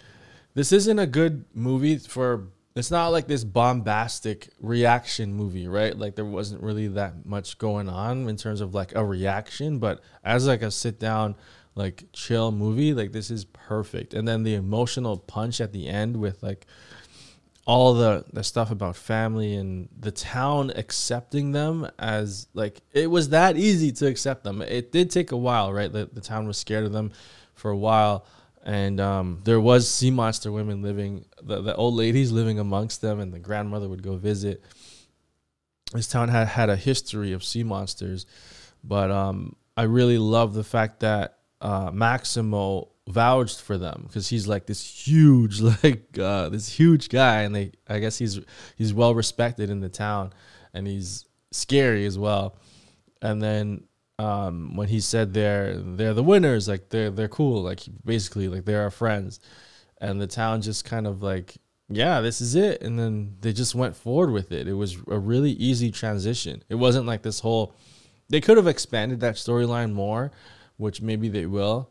this 0.55 0.73
isn't 0.73 0.99
a 0.99 1.07
good 1.07 1.45
movie 1.53 1.99
for. 1.99 2.49
It's 2.75 2.91
not 2.91 3.09
like 3.09 3.27
this 3.27 3.45
bombastic 3.45 4.49
reaction 4.59 5.35
movie, 5.35 5.69
right? 5.69 5.95
Like 5.95 6.15
there 6.15 6.25
wasn't 6.25 6.63
really 6.63 6.89
that 6.89 7.27
much 7.27 7.59
going 7.59 7.87
on 7.87 8.27
in 8.31 8.37
terms 8.37 8.63
of 8.63 8.75
like 8.75 8.95
a 8.95 9.05
reaction, 9.05 9.79
but 9.79 10.01
as 10.25 10.47
like 10.47 10.63
a 10.63 10.71
sit 10.71 10.99
down, 10.99 11.35
like 11.75 12.05
chill 12.15 12.51
movie, 12.51 12.95
like 12.95 13.13
this 13.13 13.31
is 13.31 13.45
perfect. 13.45 14.15
And 14.15 14.27
then 14.27 14.43
the 14.43 14.55
emotional 14.55 15.19
punch 15.19 15.61
at 15.61 15.73
the 15.73 15.87
end 15.87 16.17
with 16.17 16.43
like 16.43 16.67
all 17.67 17.93
the 17.93 18.25
the 18.33 18.43
stuff 18.43 18.71
about 18.71 18.97
family 18.97 19.55
and 19.55 19.89
the 19.99 20.11
town 20.11 20.73
accepting 20.75 21.53
them 21.53 21.89
as 21.99 22.49
like 22.55 22.81
it 22.93 23.09
was 23.11 23.29
that 23.29 23.59
easy 23.59 23.93
to 23.93 24.07
accept 24.07 24.45
them. 24.45 24.63
It 24.63 24.93
did 24.93 25.11
take 25.11 25.31
a 25.33 25.37
while, 25.37 25.73
right? 25.75 25.93
The 25.93 26.09
the 26.11 26.23
town 26.23 26.47
was 26.47 26.57
scared 26.57 26.85
of 26.85 26.93
them 26.93 27.13
for 27.55 27.71
a 27.71 27.77
while 27.77 28.25
and 28.63 29.01
um, 29.01 29.41
there 29.45 29.61
was 29.61 29.91
sea 29.91 30.11
monster 30.11 30.53
women 30.53 30.83
living 30.83 31.25
the, 31.43 31.61
the 31.63 31.75
old 31.75 31.95
ladies 31.95 32.31
living 32.31 32.59
amongst 32.59 33.01
them 33.01 33.19
and 33.21 33.33
the 33.33 33.39
grandmother 33.39 33.89
would 33.89 34.03
go 34.03 34.17
visit 34.17 34.63
this 35.93 36.09
town 36.09 36.29
had 36.29 36.49
had 36.49 36.71
a 36.71 36.77
history 36.77 37.33
of 37.33 37.45
sea 37.45 37.63
monsters, 37.63 38.27
but 38.83 39.11
um, 39.11 39.57
I 39.77 39.83
really 39.83 40.19
love 40.19 40.55
the 40.55 40.65
fact 40.65 41.01
that 41.01 41.39
uh, 41.61 41.91
Maximo 41.93 42.89
vouched 43.09 43.61
for 43.61 43.79
them 43.79 44.05
because 44.07 44.29
he's 44.29 44.47
like 44.47 44.67
this 44.67 45.07
huge, 45.07 45.61
like 45.85 46.19
uh, 46.19 46.49
this 46.49 46.69
huge 46.69 47.09
guy, 47.09 47.43
and 47.43 47.55
they 47.55 47.73
I 47.89 47.99
guess 47.99 48.19
he's 48.19 48.41
he's 48.77 48.95
well 48.95 49.15
respected 49.15 49.71
in 49.71 49.81
the 49.81 49.89
town, 49.89 50.33
and 50.73 50.87
he's 50.87 51.27
scary 51.51 52.07
as 52.07 52.19
well. 52.19 52.57
And 53.21 53.41
then 53.41 53.85
um, 54.19 54.77
when 54.77 54.89
he 54.89 55.01
said 55.01 55.35
they're 55.35 55.77
they're 55.77 56.15
the 56.15 56.23
winners, 56.23 56.69
like 56.69 56.91
they're 56.91 57.11
they're 57.11 57.29
cool, 57.29 57.63
like 57.63 57.81
basically 58.05 58.49
like 58.49 58.65
they're 58.65 58.83
our 58.83 58.91
friends, 58.91 59.41
and 60.01 60.21
the 60.21 60.27
town 60.27 60.63
just 60.63 60.85
kind 60.85 61.07
of 61.07 61.23
like 61.23 61.57
yeah, 61.89 62.21
this 62.21 62.41
is 62.41 62.55
it, 62.55 62.83
and 62.83 62.99
then 62.99 63.37
they 63.41 63.53
just 63.53 63.75
went 63.75 63.97
forward 63.97 64.31
with 64.31 64.53
it. 64.53 64.67
It 64.67 64.75
was 64.75 64.97
a 65.09 65.19
really 65.19 65.51
easy 65.53 65.91
transition. 65.91 66.63
It 66.69 66.77
wasn't 66.77 67.07
like 67.07 67.23
this 67.23 67.41
whole. 67.41 67.75
They 68.29 68.41
could 68.41 68.57
have 68.57 68.67
expanded 68.67 69.21
that 69.21 69.35
storyline 69.35 69.93
more, 69.93 70.31
which 70.77 71.03
maybe 71.03 71.29
they 71.29 71.45
will, 71.45 71.91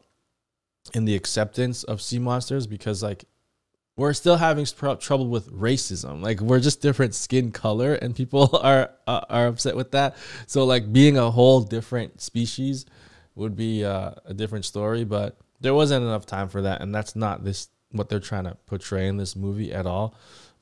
in 0.93 1.05
the 1.05 1.15
acceptance 1.15 1.83
of 1.83 2.01
sea 2.01 2.19
monsters 2.19 2.65
because 2.65 3.03
like 3.03 3.25
we're 4.01 4.13
still 4.13 4.37
having 4.37 4.65
trouble 4.65 5.27
with 5.27 5.51
racism. 5.51 6.21
Like 6.23 6.41
we're 6.41 6.59
just 6.59 6.81
different 6.81 7.13
skin 7.13 7.51
color, 7.51 7.93
and 7.93 8.15
people 8.15 8.57
are 8.61 8.89
uh, 9.05 9.21
are 9.29 9.47
upset 9.47 9.75
with 9.75 9.91
that. 9.91 10.17
So 10.47 10.65
like 10.65 10.91
being 10.91 11.17
a 11.17 11.29
whole 11.29 11.61
different 11.61 12.19
species 12.19 12.85
would 13.35 13.55
be 13.55 13.85
uh, 13.85 14.11
a 14.25 14.33
different 14.33 14.65
story. 14.65 15.03
But 15.03 15.37
there 15.61 15.75
wasn't 15.75 16.03
enough 16.03 16.25
time 16.25 16.49
for 16.49 16.63
that, 16.63 16.81
and 16.81 16.93
that's 16.93 17.15
not 17.15 17.43
this 17.43 17.69
what 17.91 18.09
they're 18.09 18.19
trying 18.19 18.45
to 18.45 18.57
portray 18.65 19.07
in 19.07 19.17
this 19.17 19.35
movie 19.35 19.71
at 19.71 19.85
all. 19.85 20.15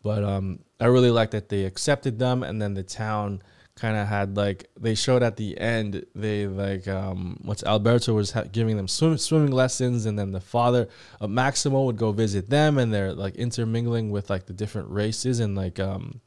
But 0.04 0.24
um, 0.24 0.60
I 0.80 0.86
really 0.86 1.12
like 1.12 1.32
that 1.32 1.50
they 1.50 1.64
accepted 1.64 2.20
them, 2.20 2.44
and 2.44 2.62
then 2.62 2.74
the 2.74 2.84
town 2.84 3.42
kind 3.80 3.98
of 3.98 4.08
had 4.08 4.36
like 4.36 4.70
they 4.80 4.94
showed 4.94 5.24
at 5.24 5.38
the 5.38 5.58
end 5.58 6.06
they 6.14 6.48
like 6.48 6.88
um 6.88 7.40
what's 7.44 7.64
Alberto 7.64 8.14
was 8.14 8.32
ha- 8.32 8.44
giving 8.52 8.78
them 8.78 8.88
swim, 8.88 9.18
swimming 9.18 9.52
lessons 9.52 10.06
and 10.06 10.20
then 10.20 10.32
the 10.32 10.42
father 10.42 10.90
of 11.22 11.30
Maximo 11.30 11.84
would 11.84 11.98
go 11.98 12.12
visit 12.12 12.50
them 12.50 12.78
and 12.78 12.94
they're 12.94 13.14
like 13.14 13.36
intermingling 13.36 14.12
with 14.12 14.30
like 14.30 14.46
the 14.46 14.54
different 14.54 14.90
races 14.90 15.40
and 15.40 15.56
like 15.56 15.80
um 15.80 16.20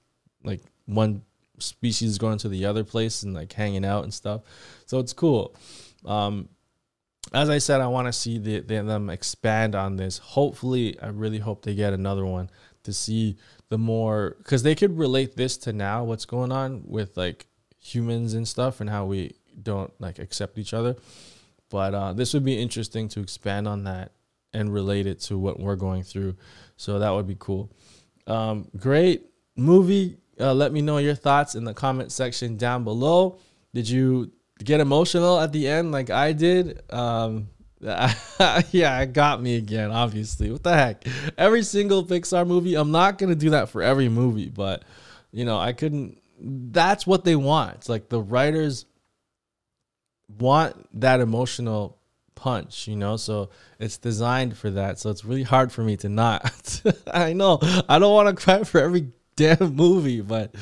like 0.42 0.62
one 0.86 1.22
species 1.58 2.18
going 2.18 2.38
to 2.38 2.48
the 2.48 2.64
other 2.64 2.84
place 2.84 3.22
and 3.22 3.34
like 3.34 3.52
hanging 3.52 3.84
out 3.84 4.02
and 4.02 4.12
stuff. 4.12 4.42
So 4.86 4.98
it's 4.98 5.12
cool. 5.12 5.54
Um 6.04 6.48
as 7.34 7.50
I 7.50 7.58
said 7.58 7.80
I 7.80 7.86
want 7.86 8.08
to 8.08 8.12
see 8.12 8.38
the, 8.38 8.60
the, 8.60 8.82
them 8.82 9.10
expand 9.10 9.74
on 9.74 9.96
this. 9.96 10.18
Hopefully 10.18 10.98
I 11.00 11.08
really 11.08 11.38
hope 11.38 11.62
they 11.62 11.74
get 11.74 11.92
another 11.92 12.24
one 12.24 12.50
to 12.84 12.92
see 12.92 13.36
the 13.72 13.78
more 13.78 14.36
because 14.36 14.62
they 14.62 14.74
could 14.74 14.98
relate 14.98 15.34
this 15.34 15.56
to 15.56 15.72
now 15.72 16.04
what's 16.04 16.26
going 16.26 16.52
on 16.52 16.82
with 16.84 17.16
like 17.16 17.46
humans 17.78 18.34
and 18.34 18.46
stuff 18.46 18.82
and 18.82 18.90
how 18.90 19.06
we 19.06 19.34
don't 19.62 19.90
like 19.98 20.18
accept 20.18 20.58
each 20.58 20.74
other. 20.74 20.94
But 21.70 21.94
uh, 21.94 22.12
this 22.12 22.34
would 22.34 22.44
be 22.44 22.60
interesting 22.60 23.08
to 23.08 23.20
expand 23.20 23.66
on 23.66 23.84
that 23.84 24.12
and 24.52 24.70
relate 24.70 25.06
it 25.06 25.20
to 25.20 25.38
what 25.38 25.58
we're 25.58 25.76
going 25.76 26.02
through. 26.02 26.36
So 26.76 26.98
that 26.98 27.08
would 27.08 27.26
be 27.26 27.36
cool. 27.38 27.70
Um, 28.26 28.68
great 28.76 29.30
movie. 29.56 30.18
Uh, 30.38 30.52
let 30.52 30.70
me 30.70 30.82
know 30.82 30.98
your 30.98 31.14
thoughts 31.14 31.54
in 31.54 31.64
the 31.64 31.72
comment 31.72 32.12
section 32.12 32.58
down 32.58 32.84
below. 32.84 33.38
Did 33.72 33.88
you 33.88 34.32
get 34.62 34.80
emotional 34.80 35.40
at 35.40 35.50
the 35.50 35.66
end 35.66 35.92
like 35.92 36.10
i 36.10 36.34
did? 36.34 36.82
Um, 36.92 37.48
yeah, 38.70 39.00
it 39.00 39.12
got 39.12 39.42
me 39.42 39.56
again, 39.56 39.90
obviously. 39.90 40.50
What 40.50 40.62
the 40.62 40.74
heck? 40.74 41.04
Every 41.36 41.62
single 41.64 42.04
Pixar 42.04 42.46
movie, 42.46 42.76
I'm 42.76 42.92
not 42.92 43.18
going 43.18 43.30
to 43.30 43.36
do 43.36 43.50
that 43.50 43.70
for 43.70 43.82
every 43.82 44.08
movie, 44.08 44.48
but 44.48 44.84
you 45.32 45.44
know, 45.44 45.58
I 45.58 45.72
couldn't 45.72 46.22
that's 46.42 47.06
what 47.06 47.24
they 47.24 47.36
want. 47.36 47.76
It's 47.76 47.88
like 47.88 48.08
the 48.08 48.20
writers 48.20 48.86
want 50.38 50.76
that 51.00 51.20
emotional 51.20 51.98
punch, 52.34 52.88
you 52.88 52.96
know? 52.96 53.16
So 53.16 53.50
it's 53.78 53.98
designed 53.98 54.56
for 54.56 54.70
that. 54.70 54.98
So 54.98 55.10
it's 55.10 55.24
really 55.24 55.42
hard 55.42 55.72
for 55.72 55.82
me 55.82 55.96
to 55.98 56.08
not. 56.08 56.82
I 57.12 57.32
know. 57.32 57.58
I 57.88 57.98
don't 57.98 58.12
want 58.12 58.36
to 58.36 58.42
cry 58.42 58.64
for 58.64 58.80
every 58.80 59.08
damn 59.36 59.74
movie, 59.74 60.20
but 60.20 60.54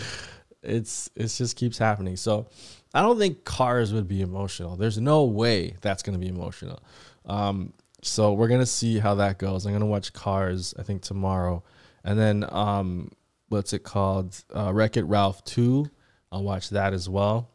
it's 0.63 1.11
it 1.17 1.29
just 1.29 1.57
keeps 1.57 1.79
happening. 1.79 2.17
So 2.17 2.49
I 2.93 3.03
don't 3.03 3.19
think 3.19 3.45
Cars 3.45 3.93
would 3.93 4.09
be 4.09 4.21
emotional. 4.21 4.77
There's 4.77 4.99
no 4.99 5.25
way 5.25 5.77
that's 5.81 6.03
going 6.03 6.19
to 6.19 6.25
be 6.25 6.31
emotional. 6.31 6.83
Um, 7.27 7.73
so 8.03 8.33
we're 8.33 8.49
gonna 8.49 8.67
see 8.67 8.99
how 8.99 9.17
that 9.17 9.39
goes. 9.39 9.67
I'm 9.67 9.73
gonna 9.73 9.87
watch 9.87 10.13
Cars, 10.13 10.75
I 10.79 10.83
think 10.83 11.03
tomorrow, 11.03 11.63
and 12.03 12.19
then 12.19 12.47
um, 12.49 13.11
what's 13.49 13.73
it 13.73 13.83
called? 13.83 14.43
Uh, 14.55 14.73
Wreck 14.73 14.97
It 14.97 15.05
Ralph 15.05 15.45
two. 15.45 15.91
I'll 16.33 16.43
watch 16.43 16.71
that 16.71 16.93
as 16.93 17.09
well. 17.09 17.51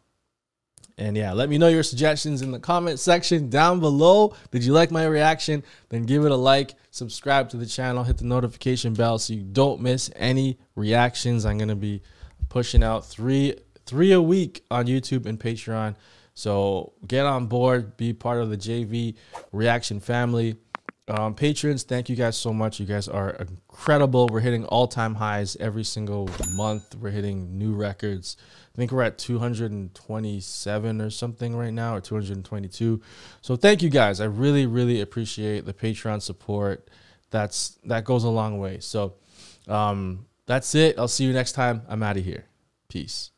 And 0.97 1.17
yeah, 1.17 1.33
let 1.33 1.49
me 1.49 1.57
know 1.57 1.67
your 1.67 1.83
suggestions 1.83 2.41
in 2.41 2.51
the 2.51 2.59
comment 2.59 2.99
section 2.99 3.49
down 3.49 3.81
below. 3.81 4.33
Did 4.51 4.63
you 4.63 4.71
like 4.71 4.91
my 4.91 5.05
reaction? 5.05 5.63
Then 5.89 6.03
give 6.03 6.23
it 6.23 6.31
a 6.31 6.35
like, 6.35 6.75
subscribe 6.91 7.49
to 7.49 7.57
the 7.57 7.65
channel, 7.65 8.05
hit 8.05 8.17
the 8.17 8.25
notification 8.25 8.93
bell 8.93 9.17
so 9.19 9.33
you 9.33 9.43
don't 9.43 9.81
miss 9.81 10.09
any 10.15 10.57
reactions. 10.75 11.45
I'm 11.45 11.57
gonna 11.57 11.75
be 11.75 12.01
pushing 12.47 12.83
out 12.83 13.05
three 13.05 13.55
three 13.85 14.13
a 14.13 14.21
week 14.21 14.63
on 14.71 14.85
YouTube 14.85 15.25
and 15.25 15.39
Patreon. 15.39 15.95
So 16.35 16.93
get 17.07 17.25
on 17.25 17.47
board, 17.47 17.97
be 17.97 18.13
part 18.13 18.39
of 18.41 18.49
the 18.49 18.57
JV 18.57 19.15
reaction 19.51 19.99
family. 19.99 20.57
Um, 21.07 21.35
patrons, 21.35 21.83
thank 21.83 22.09
you 22.09 22.15
guys 22.15 22.35
so 22.35 22.51
much. 22.51 22.79
You 22.79 22.85
guys 22.85 23.07
are 23.07 23.29
incredible. 23.31 24.27
We're 24.27 24.39
hitting 24.39 24.65
all 24.65 24.87
time 24.87 25.15
highs 25.15 25.55
every 25.57 25.83
single 25.83 26.29
month. 26.55 26.95
We're 26.95 27.11
hitting 27.11 27.57
new 27.57 27.73
records. 27.73 28.37
I 28.73 28.77
think 28.77 28.91
we're 28.91 29.03
at 29.03 29.17
227 29.17 31.01
or 31.01 31.09
something 31.09 31.55
right 31.55 31.71
now, 31.71 31.95
or 31.95 32.01
222. 32.01 33.01
So 33.41 33.55
thank 33.55 33.83
you 33.83 33.89
guys. 33.89 34.19
I 34.19 34.25
really, 34.25 34.65
really 34.65 34.99
appreciate 34.99 35.65
the 35.65 35.73
Patreon 35.73 36.21
support. 36.21 36.89
That's 37.29 37.77
that 37.85 38.03
goes 38.03 38.23
a 38.23 38.29
long 38.29 38.59
way. 38.59 38.79
So 38.79 39.13
um, 39.67 40.25
that's 40.47 40.73
it. 40.73 40.97
I'll 40.97 41.07
see 41.07 41.25
you 41.25 41.33
next 41.33 41.53
time. 41.53 41.83
I'm 41.87 42.01
out 42.01 42.17
of 42.17 42.25
here. 42.25 42.45
Peace. 42.89 43.31